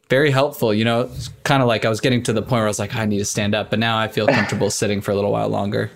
very 0.09 0.31
helpful. 0.31 0.73
You 0.75 0.85
know, 0.85 1.03
it's 1.03 1.29
kind 1.45 1.62
of 1.62 1.69
like 1.69 1.85
I 1.85 1.89
was 1.89 2.01
getting 2.01 2.23
to 2.25 2.33
the 2.33 2.43
point 2.43 2.53
where 2.53 2.65
I 2.65 2.69
was 2.69 2.79
like, 2.79 2.95
I 2.95 3.05
need 3.07 3.19
to 3.19 3.25
stand 3.25 3.55
up, 3.55 3.71
but 3.71 3.79
now 3.79 3.99
I 3.99 4.09
feel 4.09 4.29
comfortable 4.29 4.71
sitting 4.83 5.01
for 5.01 5.11
a 5.12 5.15
little 5.15 5.33
while 5.33 5.49
longer. 5.49 5.91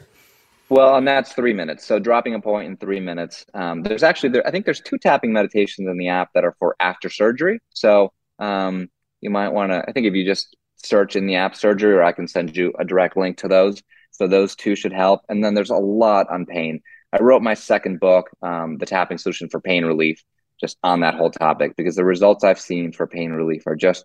Well, 0.69 0.95
and 0.97 1.07
that's 1.07 1.33
three 1.33 1.53
minutes. 1.53 1.85
So 1.85 1.99
dropping 1.99 2.35
a 2.35 2.41
point 2.41 2.69
in 2.69 2.77
three 2.77 3.01
minutes. 3.01 3.45
Um, 3.55 3.83
there's 3.83 4.03
actually 4.05 4.31
there. 4.31 4.47
I 4.47 4.51
think 4.53 4.65
there's 4.65 4.81
two 4.81 4.99
tapping 4.99 5.33
meditations 5.33 5.89
in 5.89 5.97
the 5.99 6.09
app 6.09 6.31
that 6.35 6.45
are 6.45 6.55
for 6.59 6.77
after 6.79 7.11
surgery. 7.11 7.59
So 7.75 8.13
um, 8.39 8.89
you 9.21 9.31
might 9.31 9.49
want 9.49 9.73
to. 9.73 9.85
I 9.89 9.93
think 9.93 10.07
if 10.07 10.15
you 10.15 10.25
just 10.25 10.57
search 10.77 11.17
in 11.17 11.27
the 11.27 11.37
app 11.37 11.57
surgery, 11.57 11.93
or 11.95 12.03
I 12.05 12.13
can 12.13 12.29
send 12.29 12.57
you 12.57 12.73
a 12.79 12.85
direct 12.85 13.17
link 13.17 13.39
to 13.39 13.49
those. 13.49 13.83
So 14.11 14.27
those 14.27 14.55
two 14.55 14.77
should 14.77 14.93
help. 14.93 15.23
And 15.29 15.43
then 15.45 15.55
there's 15.55 15.71
a 15.71 15.77
lot 15.77 16.29
on 16.31 16.47
pain. 16.47 16.81
I 17.13 17.23
wrote 17.23 17.43
my 17.43 17.55
second 17.55 18.01
book, 18.01 18.31
um, 18.43 18.79
The 18.79 18.87
Tapping 18.87 19.19
Solution 19.19 19.49
for 19.49 19.61
Pain 19.61 19.85
Relief, 19.85 20.23
just 20.61 20.77
on 20.83 21.01
that 21.01 21.15
whole 21.15 21.31
topic 21.31 21.75
because 21.77 21.97
the 21.97 22.05
results 22.05 22.45
I've 22.45 22.61
seen 22.61 22.93
for 22.93 23.07
pain 23.07 23.33
relief 23.33 23.67
are 23.67 23.77
just 23.77 24.05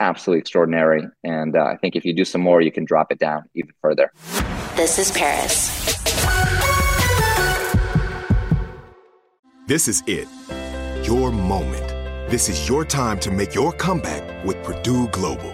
absolutely 0.00 0.40
extraordinary. 0.40 1.02
And 1.24 1.56
uh, 1.56 1.64
I 1.64 1.76
think 1.76 1.96
if 1.96 2.04
you 2.04 2.14
do 2.14 2.24
some 2.24 2.40
more, 2.40 2.60
you 2.60 2.70
can 2.70 2.84
drop 2.84 3.10
it 3.10 3.18
down 3.18 3.44
even 3.54 3.70
further. 3.80 4.12
This 4.76 4.98
is 4.98 5.10
Paris. 5.12 5.72
This 9.66 9.88
is 9.88 10.02
it. 10.06 10.28
Your 11.06 11.32
moment. 11.32 11.88
This 12.30 12.48
is 12.48 12.68
your 12.68 12.84
time 12.84 13.18
to 13.20 13.30
make 13.30 13.54
your 13.54 13.72
comeback 13.72 14.44
with 14.44 14.62
Purdue 14.62 15.08
Global. 15.08 15.53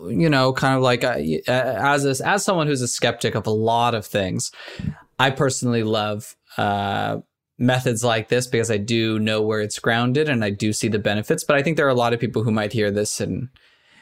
you 0.00 0.28
know? 0.28 0.52
Kind 0.52 0.76
of 0.76 0.82
like 0.82 1.04
uh, 1.04 1.18
uh, 1.48 1.78
as 1.82 2.04
a, 2.04 2.26
as 2.26 2.44
someone 2.44 2.66
who's 2.66 2.82
a 2.82 2.88
skeptic 2.88 3.34
of 3.34 3.46
a 3.46 3.50
lot 3.52 3.94
of 3.94 4.06
things, 4.06 4.50
I 5.18 5.30
personally 5.30 5.82
love 5.82 6.36
uh, 6.56 7.18
methods 7.58 8.04
like 8.04 8.28
this 8.28 8.46
because 8.46 8.70
I 8.70 8.76
do 8.76 9.18
know 9.18 9.42
where 9.42 9.60
it's 9.60 9.78
grounded 9.78 10.28
and 10.28 10.44
I 10.44 10.50
do 10.50 10.72
see 10.72 10.88
the 10.88 10.98
benefits. 10.98 11.44
But 11.44 11.56
I 11.56 11.62
think 11.62 11.76
there 11.76 11.86
are 11.86 11.90
a 11.90 11.94
lot 11.94 12.12
of 12.12 12.20
people 12.20 12.42
who 12.42 12.50
might 12.50 12.72
hear 12.72 12.90
this 12.90 13.20
and 13.20 13.48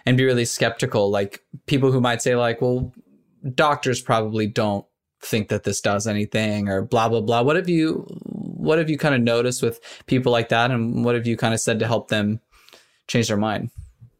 and 0.06 0.18
be 0.18 0.24
really 0.24 0.44
skeptical, 0.44 1.10
like 1.10 1.42
people 1.66 1.90
who 1.90 2.00
might 2.00 2.20
say 2.20 2.36
like, 2.36 2.60
well, 2.60 2.92
doctors 3.54 4.02
probably 4.02 4.46
don't 4.46 4.84
think 5.22 5.48
that 5.48 5.64
this 5.64 5.80
does 5.80 6.06
anything 6.06 6.68
or 6.68 6.82
blah 6.82 7.08
blah 7.08 7.20
blah. 7.20 7.42
What 7.42 7.56
have 7.56 7.68
you 7.68 8.06
what 8.24 8.78
have 8.78 8.90
you 8.90 8.98
kind 8.98 9.14
of 9.14 9.20
noticed 9.20 9.62
with 9.62 9.80
people 10.06 10.32
like 10.32 10.48
that 10.50 10.70
and 10.70 11.04
what 11.04 11.14
have 11.14 11.26
you 11.26 11.36
kind 11.36 11.54
of 11.54 11.60
said 11.60 11.78
to 11.78 11.86
help 11.86 12.08
them 12.08 12.40
change 13.08 13.28
their 13.28 13.36
mind? 13.36 13.70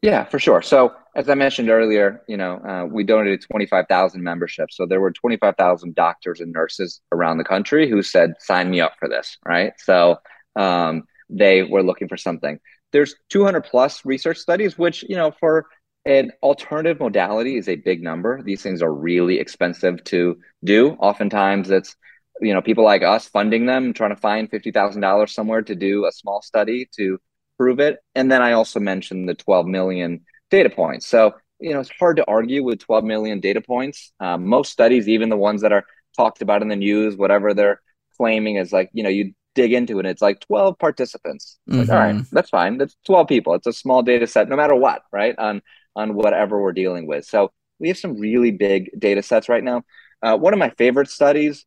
Yeah, 0.01 0.23
for 0.23 0.39
sure. 0.39 0.61
So 0.61 0.93
as 1.15 1.29
I 1.29 1.33
mentioned 1.35 1.69
earlier, 1.69 2.21
you 2.27 2.35
know, 2.35 2.57
uh, 2.57 2.85
we 2.85 3.05
donated 3.05 3.41
25,000 3.41 4.21
memberships. 4.21 4.75
So 4.75 4.85
there 4.85 4.99
were 4.99 5.11
25,000 5.11 5.95
doctors 5.95 6.41
and 6.41 6.51
nurses 6.51 6.99
around 7.11 7.37
the 7.37 7.45
country 7.45 7.89
who 7.89 8.03
said, 8.03 8.33
sign 8.39 8.69
me 8.69 8.81
up 8.81 8.93
for 8.99 9.07
this. 9.07 9.37
Right. 9.45 9.71
So 9.77 10.17
um, 10.57 11.03
they 11.29 11.63
were 11.63 11.83
looking 11.83 12.09
for 12.09 12.17
something. 12.17 12.59
There's 12.91 13.15
200 13.29 13.61
plus 13.61 14.05
research 14.05 14.37
studies, 14.37 14.77
which, 14.77 15.03
you 15.07 15.15
know, 15.15 15.31
for 15.39 15.67
an 16.05 16.33
alternative 16.43 16.99
modality 16.99 17.57
is 17.57 17.69
a 17.69 17.77
big 17.77 18.03
number. 18.03 18.41
These 18.43 18.61
things 18.61 18.81
are 18.81 18.93
really 18.93 19.39
expensive 19.39 20.03
to 20.05 20.37
do. 20.65 20.91
Oftentimes 20.99 21.71
it's, 21.71 21.95
you 22.41 22.53
know, 22.53 22.61
people 22.61 22.83
like 22.83 23.03
us 23.03 23.29
funding 23.29 23.65
them, 23.65 23.93
trying 23.93 24.13
to 24.13 24.21
find 24.21 24.51
$50,000 24.51 25.29
somewhere 25.29 25.61
to 25.61 25.75
do 25.75 26.05
a 26.05 26.11
small 26.11 26.41
study 26.41 26.89
to 26.97 27.19
prove 27.57 27.79
it. 27.79 27.99
And 28.13 28.29
then 28.29 28.41
I 28.41 28.51
also 28.51 28.81
mentioned 28.81 29.29
the 29.29 29.33
12 29.35 29.65
million 29.65 30.25
data 30.55 30.69
points. 30.69 31.05
So, 31.07 31.35
you 31.59 31.73
know, 31.73 31.79
it's 31.79 31.91
hard 31.99 32.17
to 32.17 32.25
argue 32.27 32.63
with 32.63 32.79
12 32.79 33.03
million 33.03 33.39
data 33.39 33.61
points. 33.61 34.11
Um, 34.19 34.45
most 34.47 34.71
studies, 34.71 35.07
even 35.07 35.29
the 35.29 35.37
ones 35.37 35.61
that 35.61 35.71
are 35.71 35.85
talked 36.15 36.41
about 36.41 36.61
in 36.61 36.67
the 36.69 36.75
news, 36.75 37.17
whatever 37.17 37.53
they're 37.53 37.81
claiming 38.17 38.55
is 38.55 38.71
like, 38.71 38.89
you 38.93 39.03
know, 39.03 39.09
you 39.09 39.33
dig 39.53 39.73
into 39.73 39.99
it, 39.99 40.05
it's 40.05 40.21
like 40.21 40.39
12 40.41 40.77
participants. 40.79 41.57
Mm-hmm. 41.69 41.79
Like, 41.81 41.89
all 41.89 41.95
right, 41.95 42.15
mm-hmm. 42.15 42.35
that's 42.35 42.49
fine. 42.49 42.77
That's 42.77 42.95
12 43.05 43.27
people. 43.27 43.53
It's 43.53 43.67
a 43.67 43.73
small 43.73 44.01
data 44.03 44.27
set, 44.27 44.49
no 44.49 44.55
matter 44.55 44.75
what, 44.75 45.01
right? 45.11 45.37
On 45.37 45.61
on 45.95 46.13
whatever 46.13 46.61
we're 46.61 46.73
dealing 46.73 47.07
with. 47.07 47.25
So 47.25 47.51
we 47.79 47.87
have 47.87 47.97
some 47.97 48.19
really 48.19 48.51
big 48.51 48.89
data 48.99 49.23
sets 49.23 49.47
right 49.47 49.63
now. 49.63 49.83
Uh, 50.21 50.37
one 50.37 50.53
of 50.53 50.59
my 50.59 50.69
favorite 50.71 51.09
studies 51.09 51.65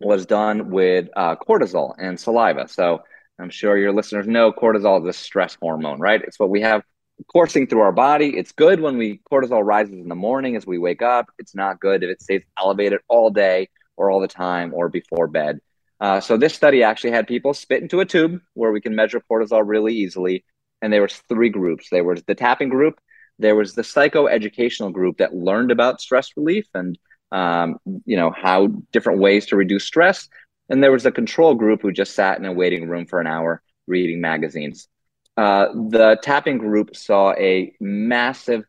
was 0.00 0.24
done 0.24 0.70
with 0.70 1.08
uh, 1.14 1.36
cortisol 1.36 1.94
and 1.98 2.18
saliva. 2.18 2.66
So 2.68 3.02
I'm 3.38 3.50
sure 3.50 3.76
your 3.76 3.92
listeners 3.92 4.26
know 4.26 4.52
cortisol 4.52 5.02
is 5.02 5.08
a 5.08 5.18
stress 5.18 5.56
hormone, 5.60 6.00
right? 6.00 6.22
It's 6.22 6.38
what 6.38 6.50
we 6.50 6.62
have 6.62 6.82
coursing 7.28 7.66
through 7.66 7.80
our 7.80 7.92
body. 7.92 8.36
It's 8.36 8.52
good 8.52 8.80
when 8.80 8.96
we 8.98 9.20
cortisol 9.30 9.64
rises 9.64 9.94
in 9.94 10.08
the 10.08 10.14
morning 10.14 10.56
as 10.56 10.66
we 10.66 10.78
wake 10.78 11.02
up. 11.02 11.30
It's 11.38 11.54
not 11.54 11.80
good 11.80 12.02
if 12.02 12.10
it 12.10 12.22
stays 12.22 12.42
elevated 12.58 13.00
all 13.08 13.30
day 13.30 13.68
or 13.96 14.10
all 14.10 14.20
the 14.20 14.28
time 14.28 14.72
or 14.74 14.88
before 14.88 15.26
bed. 15.26 15.60
Uh, 16.00 16.20
so 16.20 16.36
this 16.36 16.54
study 16.54 16.82
actually 16.82 17.12
had 17.12 17.28
people 17.28 17.54
spit 17.54 17.82
into 17.82 18.00
a 18.00 18.04
tube 18.04 18.40
where 18.54 18.72
we 18.72 18.80
can 18.80 18.96
measure 18.96 19.22
cortisol 19.30 19.62
really 19.64 19.94
easily, 19.94 20.44
and 20.80 20.92
there 20.92 21.02
was 21.02 21.22
three 21.28 21.48
groups. 21.48 21.88
There 21.90 22.02
was 22.02 22.24
the 22.24 22.34
tapping 22.34 22.70
group, 22.70 22.98
there 23.38 23.54
was 23.54 23.74
the 23.74 23.82
psychoeducational 23.82 24.92
group 24.92 25.18
that 25.18 25.34
learned 25.34 25.70
about 25.70 26.00
stress 26.00 26.30
relief 26.36 26.66
and 26.74 26.98
um, 27.30 27.78
you 28.04 28.16
know 28.16 28.30
how 28.30 28.66
different 28.92 29.20
ways 29.20 29.46
to 29.46 29.56
reduce 29.56 29.84
stress, 29.84 30.28
and 30.68 30.82
there 30.82 30.92
was 30.92 31.06
a 31.06 31.12
control 31.12 31.54
group 31.54 31.82
who 31.82 31.92
just 31.92 32.14
sat 32.14 32.38
in 32.38 32.44
a 32.44 32.52
waiting 32.52 32.88
room 32.88 33.06
for 33.06 33.20
an 33.20 33.26
hour 33.26 33.62
reading 33.86 34.20
magazines. 34.20 34.88
Uh, 35.36 35.68
the 35.88 36.18
tapping 36.22 36.58
group 36.58 36.94
saw 36.94 37.32
a 37.32 37.72
massive 37.80 38.64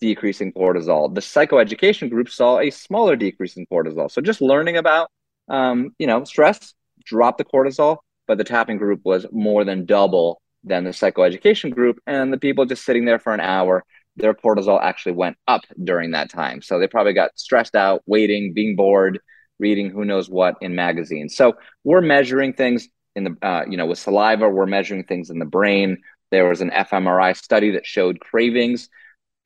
decrease 0.00 0.40
in 0.40 0.52
cortisol. 0.52 1.14
The 1.14 1.20
psychoeducation 1.20 2.10
group 2.10 2.30
saw 2.30 2.60
a 2.60 2.70
smaller 2.70 3.16
decrease 3.16 3.56
in 3.56 3.66
cortisol. 3.66 4.10
So 4.10 4.20
just 4.20 4.40
learning 4.40 4.76
about, 4.76 5.10
um, 5.48 5.94
you 5.98 6.06
know, 6.06 6.24
stress 6.24 6.74
dropped 7.04 7.38
the 7.38 7.44
cortisol, 7.44 7.98
but 8.26 8.38
the 8.38 8.44
tapping 8.44 8.78
group 8.78 9.00
was 9.04 9.26
more 9.32 9.64
than 9.64 9.84
double 9.84 10.40
than 10.62 10.84
the 10.84 10.90
psychoeducation 10.90 11.74
group. 11.74 11.98
And 12.06 12.32
the 12.32 12.38
people 12.38 12.64
just 12.64 12.84
sitting 12.84 13.04
there 13.04 13.18
for 13.18 13.34
an 13.34 13.40
hour, 13.40 13.84
their 14.16 14.34
cortisol 14.34 14.80
actually 14.80 15.12
went 15.12 15.36
up 15.46 15.62
during 15.82 16.12
that 16.12 16.30
time. 16.30 16.62
So 16.62 16.78
they 16.78 16.86
probably 16.86 17.12
got 17.12 17.38
stressed 17.38 17.74
out, 17.74 18.02
waiting, 18.06 18.54
being 18.54 18.76
bored, 18.76 19.18
reading 19.58 19.90
who 19.90 20.04
knows 20.04 20.30
what 20.30 20.56
in 20.60 20.74
magazines. 20.74 21.36
So 21.36 21.54
we're 21.82 22.00
measuring 22.00 22.54
things 22.54 22.88
in 23.14 23.24
the 23.24 23.36
uh, 23.46 23.64
you 23.68 23.76
know 23.76 23.86
with 23.86 23.98
saliva 23.98 24.48
we're 24.48 24.66
measuring 24.66 25.04
things 25.04 25.30
in 25.30 25.38
the 25.38 25.44
brain. 25.44 25.98
There 26.30 26.48
was 26.48 26.60
an 26.60 26.70
fmri 26.70 27.36
study 27.36 27.72
that 27.72 27.86
showed 27.86 28.20
cravings. 28.20 28.88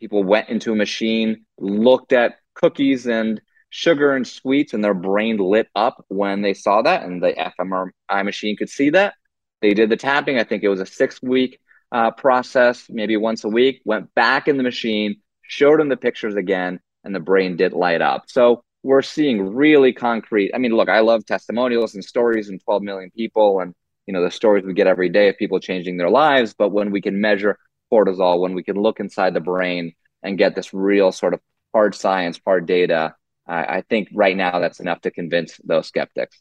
People 0.00 0.24
went 0.24 0.48
into 0.48 0.72
a 0.72 0.76
machine 0.76 1.44
looked 1.58 2.12
at 2.12 2.36
cookies 2.54 3.06
and 3.06 3.40
sugar 3.70 4.14
and 4.14 4.26
sweets 4.26 4.72
and 4.72 4.82
their 4.82 4.94
brain 4.94 5.36
lit 5.36 5.68
up 5.74 6.04
when 6.08 6.40
they 6.40 6.54
saw 6.54 6.80
that 6.82 7.02
and 7.02 7.22
the 7.22 7.32
fmri 7.60 7.90
machine 8.24 8.56
could 8.56 8.70
see 8.70 8.90
that. 8.90 9.14
They 9.60 9.74
did 9.74 9.90
the 9.90 9.96
tapping. 9.96 10.38
I 10.38 10.44
think 10.44 10.62
it 10.62 10.68
was 10.68 10.80
a 10.80 10.86
six 10.86 11.20
week 11.20 11.58
uh, 11.90 12.10
process 12.12 12.86
maybe 12.88 13.16
once 13.16 13.44
a 13.44 13.48
week 13.48 13.80
went 13.84 14.14
back 14.14 14.46
in 14.46 14.56
the 14.56 14.62
machine 14.62 15.16
showed 15.48 15.80
them 15.80 15.88
the 15.88 15.96
pictures 15.96 16.36
again 16.36 16.78
and 17.04 17.14
the 17.14 17.20
brain 17.20 17.56
did 17.56 17.72
light 17.72 18.02
up. 18.02 18.24
So 18.28 18.62
we're 18.82 19.02
seeing 19.02 19.54
really 19.54 19.92
concrete. 19.92 20.52
I 20.54 20.58
mean, 20.58 20.72
look, 20.72 20.88
I 20.88 21.00
love 21.00 21.26
testimonials 21.26 21.94
and 21.94 22.04
stories 22.04 22.48
and 22.48 22.62
12 22.62 22.82
million 22.82 23.10
people 23.10 23.60
and 23.60 23.74
you 24.06 24.14
know 24.14 24.24
the 24.24 24.30
stories 24.30 24.64
we 24.64 24.72
get 24.72 24.86
every 24.86 25.10
day 25.10 25.28
of 25.28 25.36
people 25.36 25.60
changing 25.60 25.98
their 25.98 26.10
lives. 26.10 26.54
But 26.56 26.70
when 26.70 26.90
we 26.90 27.02
can 27.02 27.20
measure 27.20 27.58
cortisol, 27.92 28.40
when 28.40 28.54
we 28.54 28.62
can 28.62 28.76
look 28.76 29.00
inside 29.00 29.34
the 29.34 29.40
brain 29.40 29.92
and 30.22 30.38
get 30.38 30.54
this 30.54 30.72
real 30.72 31.12
sort 31.12 31.34
of 31.34 31.40
hard 31.74 31.94
science, 31.94 32.40
hard 32.44 32.66
data, 32.66 33.14
I, 33.46 33.64
I 33.64 33.82
think 33.82 34.08
right 34.14 34.36
now 34.36 34.58
that's 34.58 34.80
enough 34.80 35.02
to 35.02 35.10
convince 35.10 35.60
those 35.64 35.86
skeptics. 35.86 36.40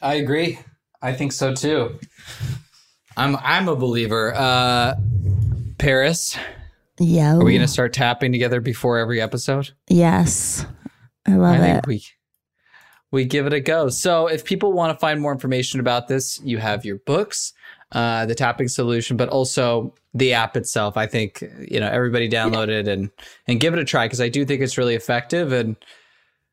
I 0.00 0.14
agree. 0.14 0.58
I 1.02 1.12
think 1.12 1.32
so 1.32 1.54
too. 1.54 1.98
I'm 3.16 3.36
I'm 3.36 3.68
a 3.68 3.76
believer. 3.76 4.32
Uh, 4.34 4.94
Paris. 5.76 6.38
Yeah. 6.98 7.34
Are 7.34 7.44
we 7.44 7.52
going 7.52 7.66
to 7.66 7.68
start 7.68 7.92
tapping 7.92 8.32
together 8.32 8.60
before 8.60 8.98
every 8.98 9.20
episode? 9.20 9.70
Yes. 9.88 10.66
I 11.26 11.36
love 11.36 11.60
I 11.60 11.66
it. 11.66 11.86
we 11.86 12.02
we 13.10 13.24
give 13.24 13.46
it 13.46 13.52
a 13.52 13.60
go. 13.60 13.88
So 13.88 14.26
if 14.26 14.44
people 14.44 14.72
want 14.72 14.92
to 14.92 14.98
find 14.98 15.20
more 15.20 15.32
information 15.32 15.80
about 15.80 16.08
this, 16.08 16.40
you 16.42 16.58
have 16.58 16.84
your 16.84 16.98
books, 17.06 17.52
uh, 17.92 18.26
the 18.26 18.34
tapping 18.34 18.68
solution, 18.68 19.16
but 19.16 19.28
also 19.28 19.94
the 20.14 20.32
app 20.34 20.56
itself. 20.56 20.96
I 20.96 21.06
think 21.06 21.42
you 21.68 21.80
know 21.80 21.88
everybody 21.88 22.28
download 22.28 22.68
it 22.68 22.88
and 22.88 23.10
and 23.46 23.60
give 23.60 23.72
it 23.72 23.78
a 23.78 23.84
try 23.84 24.06
because 24.06 24.20
I 24.20 24.28
do 24.28 24.44
think 24.44 24.60
it's 24.60 24.78
really 24.78 24.94
effective 24.94 25.52
and 25.52 25.76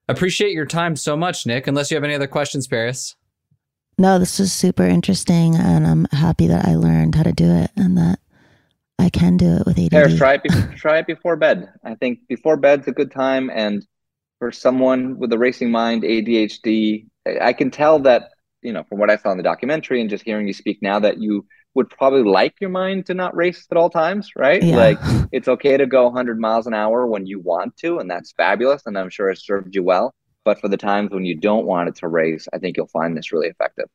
appreciate 0.07 0.51
your 0.51 0.65
time 0.65 0.95
so 0.95 1.17
much, 1.17 1.45
Nick. 1.45 1.67
Unless 1.67 1.91
you 1.91 1.95
have 1.95 2.03
any 2.03 2.15
other 2.15 2.27
questions, 2.27 2.67
Paris. 2.67 3.15
No, 3.97 4.19
this 4.19 4.41
is 4.41 4.51
super 4.51 4.83
interesting, 4.83 5.55
and 5.55 5.87
I'm 5.87 6.05
happy 6.11 6.47
that 6.47 6.65
I 6.65 6.75
learned 6.75 7.15
how 7.15 7.23
to 7.23 7.31
do 7.31 7.49
it 7.49 7.71
and 7.77 7.97
that 7.97 8.19
I 8.97 9.09
can 9.09 9.37
do 9.37 9.57
it 9.57 9.65
with 9.65 9.77
ADD. 9.77 10.17
Try 10.17 10.35
it. 10.35 10.43
Before, 10.43 10.73
try 10.75 10.97
it 10.99 11.07
before 11.07 11.35
bed. 11.35 11.69
I 11.83 11.95
think 11.95 12.19
before 12.27 12.57
bed's 12.57 12.87
a 12.87 12.91
good 12.91 13.11
time, 13.11 13.49
and 13.53 13.85
for 14.39 14.51
someone 14.51 15.17
with 15.17 15.31
a 15.31 15.37
racing 15.37 15.71
mind, 15.71 16.03
ADHD, 16.03 17.07
I 17.41 17.53
can 17.53 17.71
tell 17.71 17.99
that, 17.99 18.31
you 18.61 18.73
know, 18.73 18.83
from 18.83 18.99
what 18.99 19.09
I 19.09 19.17
saw 19.17 19.31
in 19.31 19.37
the 19.37 19.43
documentary 19.43 20.01
and 20.01 20.09
just 20.09 20.23
hearing 20.23 20.47
you 20.47 20.53
speak 20.53 20.79
now, 20.81 20.99
that 20.99 21.19
you 21.19 21.45
would 21.73 21.89
probably 21.89 22.23
like 22.23 22.55
your 22.61 22.69
mind 22.69 23.05
to 23.05 23.13
not 23.13 23.35
race 23.35 23.67
at 23.69 23.77
all 23.77 23.89
times, 23.89 24.31
right? 24.35 24.63
Yeah. 24.63 24.77
Like 24.77 24.99
it's 25.31 25.47
okay 25.47 25.77
to 25.77 25.85
go 25.85 26.05
100 26.05 26.39
miles 26.39 26.67
an 26.67 26.73
hour 26.73 27.05
when 27.05 27.25
you 27.27 27.39
want 27.39 27.75
to, 27.77 27.99
and 27.99 28.09
that's 28.09 28.31
fabulous. 28.31 28.83
And 28.85 28.97
I'm 28.97 29.09
sure 29.09 29.29
it 29.29 29.39
served 29.39 29.75
you 29.75 29.83
well. 29.83 30.13
But 30.45 30.61
for 30.61 30.67
the 30.67 30.77
times 30.77 31.11
when 31.11 31.25
you 31.25 31.35
don't 31.35 31.65
want 31.65 31.89
it 31.89 31.95
to 31.95 32.07
race, 32.07 32.47
I 32.53 32.59
think 32.59 32.77
you'll 32.77 32.87
find 32.87 33.17
this 33.17 33.31
really 33.31 33.47
effective. 33.47 33.89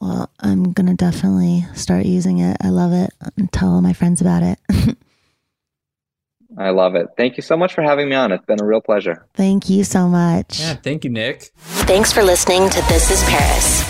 Well, 0.00 0.30
I'm 0.40 0.72
going 0.72 0.86
to 0.86 0.94
definitely 0.94 1.66
start 1.74 2.06
using 2.06 2.38
it. 2.38 2.56
I 2.62 2.68
love 2.70 2.92
it 2.92 3.10
and 3.36 3.52
tell 3.52 3.70
all 3.70 3.82
my 3.82 3.92
friends 3.92 4.20
about 4.20 4.42
it. 4.42 4.58
I 6.58 6.70
love 6.70 6.94
it. 6.94 7.08
Thank 7.16 7.36
you 7.36 7.42
so 7.42 7.56
much 7.56 7.74
for 7.74 7.82
having 7.82 8.08
me 8.08 8.16
on. 8.16 8.32
It's 8.32 8.44
been 8.44 8.60
a 8.60 8.66
real 8.66 8.80
pleasure. 8.80 9.26
Thank 9.34 9.70
you 9.70 9.84
so 9.84 10.08
much. 10.08 10.60
Yeah, 10.60 10.74
thank 10.74 11.04
you, 11.04 11.10
Nick. 11.10 11.50
Thanks 11.56 12.12
for 12.12 12.22
listening 12.22 12.68
to 12.70 12.80
This 12.88 13.10
is 13.10 13.22
Paris. 13.28 13.89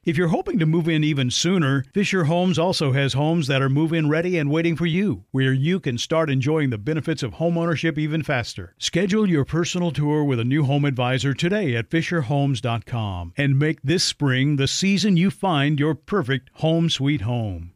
If 0.03 0.17
you're 0.17 0.29
hoping 0.29 0.57
to 0.57 0.65
move 0.65 0.89
in 0.89 1.03
even 1.03 1.29
sooner, 1.29 1.85
Fisher 1.93 2.23
Homes 2.23 2.57
also 2.57 2.91
has 2.91 3.13
homes 3.13 3.45
that 3.45 3.61
are 3.61 3.69
move 3.69 3.93
in 3.93 4.09
ready 4.09 4.35
and 4.39 4.49
waiting 4.49 4.75
for 4.75 4.87
you, 4.87 5.25
where 5.29 5.53
you 5.53 5.79
can 5.79 5.99
start 5.99 6.31
enjoying 6.31 6.71
the 6.71 6.79
benefits 6.79 7.21
of 7.21 7.33
homeownership 7.33 7.99
even 7.99 8.23
faster. 8.23 8.73
Schedule 8.79 9.29
your 9.29 9.45
personal 9.45 9.91
tour 9.91 10.23
with 10.23 10.39
a 10.39 10.43
new 10.43 10.63
home 10.63 10.85
advisor 10.85 11.35
today 11.35 11.75
at 11.75 11.91
FisherHomes.com 11.91 13.33
and 13.37 13.59
make 13.59 13.79
this 13.83 14.03
spring 14.03 14.55
the 14.55 14.67
season 14.67 15.17
you 15.17 15.29
find 15.29 15.79
your 15.79 15.93
perfect 15.93 16.49
home 16.53 16.89
sweet 16.89 17.21
home. 17.21 17.73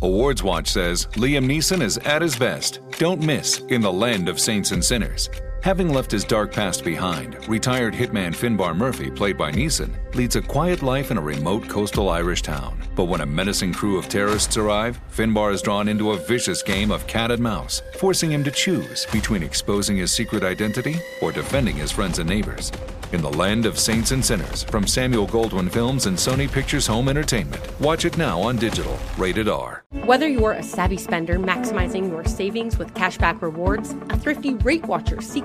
Awards 0.00 0.44
Watch 0.44 0.68
says 0.68 1.06
Liam 1.14 1.46
Neeson 1.46 1.82
is 1.82 1.98
at 1.98 2.22
his 2.22 2.36
best. 2.36 2.78
Don't 2.98 3.20
miss 3.20 3.58
In 3.68 3.80
the 3.80 3.92
Land 3.92 4.28
of 4.28 4.38
Saints 4.38 4.70
and 4.70 4.84
Sinners. 4.84 5.28
Having 5.62 5.90
left 5.90 6.10
his 6.10 6.24
dark 6.24 6.52
past 6.52 6.82
behind, 6.82 7.36
retired 7.48 7.94
hitman 7.94 8.34
Finbar 8.34 8.76
Murphy, 8.76 9.12
played 9.12 9.38
by 9.38 9.52
Neeson, 9.52 9.92
leads 10.12 10.34
a 10.34 10.42
quiet 10.42 10.82
life 10.82 11.12
in 11.12 11.18
a 11.18 11.22
remote 11.22 11.68
coastal 11.68 12.08
Irish 12.08 12.42
town. 12.42 12.76
But 12.96 13.04
when 13.04 13.20
a 13.20 13.26
menacing 13.26 13.72
crew 13.72 13.96
of 13.96 14.08
terrorists 14.08 14.56
arrive, 14.56 14.98
Finbar 15.16 15.52
is 15.52 15.62
drawn 15.62 15.86
into 15.86 16.10
a 16.10 16.16
vicious 16.16 16.64
game 16.64 16.90
of 16.90 17.06
cat 17.06 17.30
and 17.30 17.40
mouse, 17.40 17.80
forcing 17.96 18.32
him 18.32 18.42
to 18.42 18.50
choose 18.50 19.06
between 19.12 19.44
exposing 19.44 19.98
his 19.98 20.10
secret 20.10 20.42
identity 20.42 20.96
or 21.20 21.30
defending 21.30 21.76
his 21.76 21.92
friends 21.92 22.18
and 22.18 22.28
neighbors. 22.28 22.72
In 23.12 23.22
the 23.22 23.30
Land 23.30 23.64
of 23.64 23.78
Saints 23.78 24.10
and 24.10 24.24
Sinners 24.24 24.64
from 24.64 24.86
Samuel 24.86 25.28
Goldwyn 25.28 25.70
Films 25.70 26.06
and 26.06 26.16
Sony 26.16 26.50
Pictures 26.50 26.86
Home 26.86 27.10
Entertainment. 27.10 27.62
Watch 27.78 28.06
it 28.06 28.16
now 28.16 28.40
on 28.40 28.56
digital. 28.56 28.98
Rated 29.18 29.48
R. 29.48 29.84
Whether 30.06 30.26
you're 30.26 30.52
a 30.52 30.62
savvy 30.62 30.96
spender 30.96 31.38
maximizing 31.38 32.08
your 32.08 32.24
savings 32.24 32.78
with 32.78 32.94
cashback 32.94 33.42
rewards, 33.42 33.90
a 34.08 34.18
thrifty 34.18 34.54
rate 34.54 34.86
watcher 34.86 35.20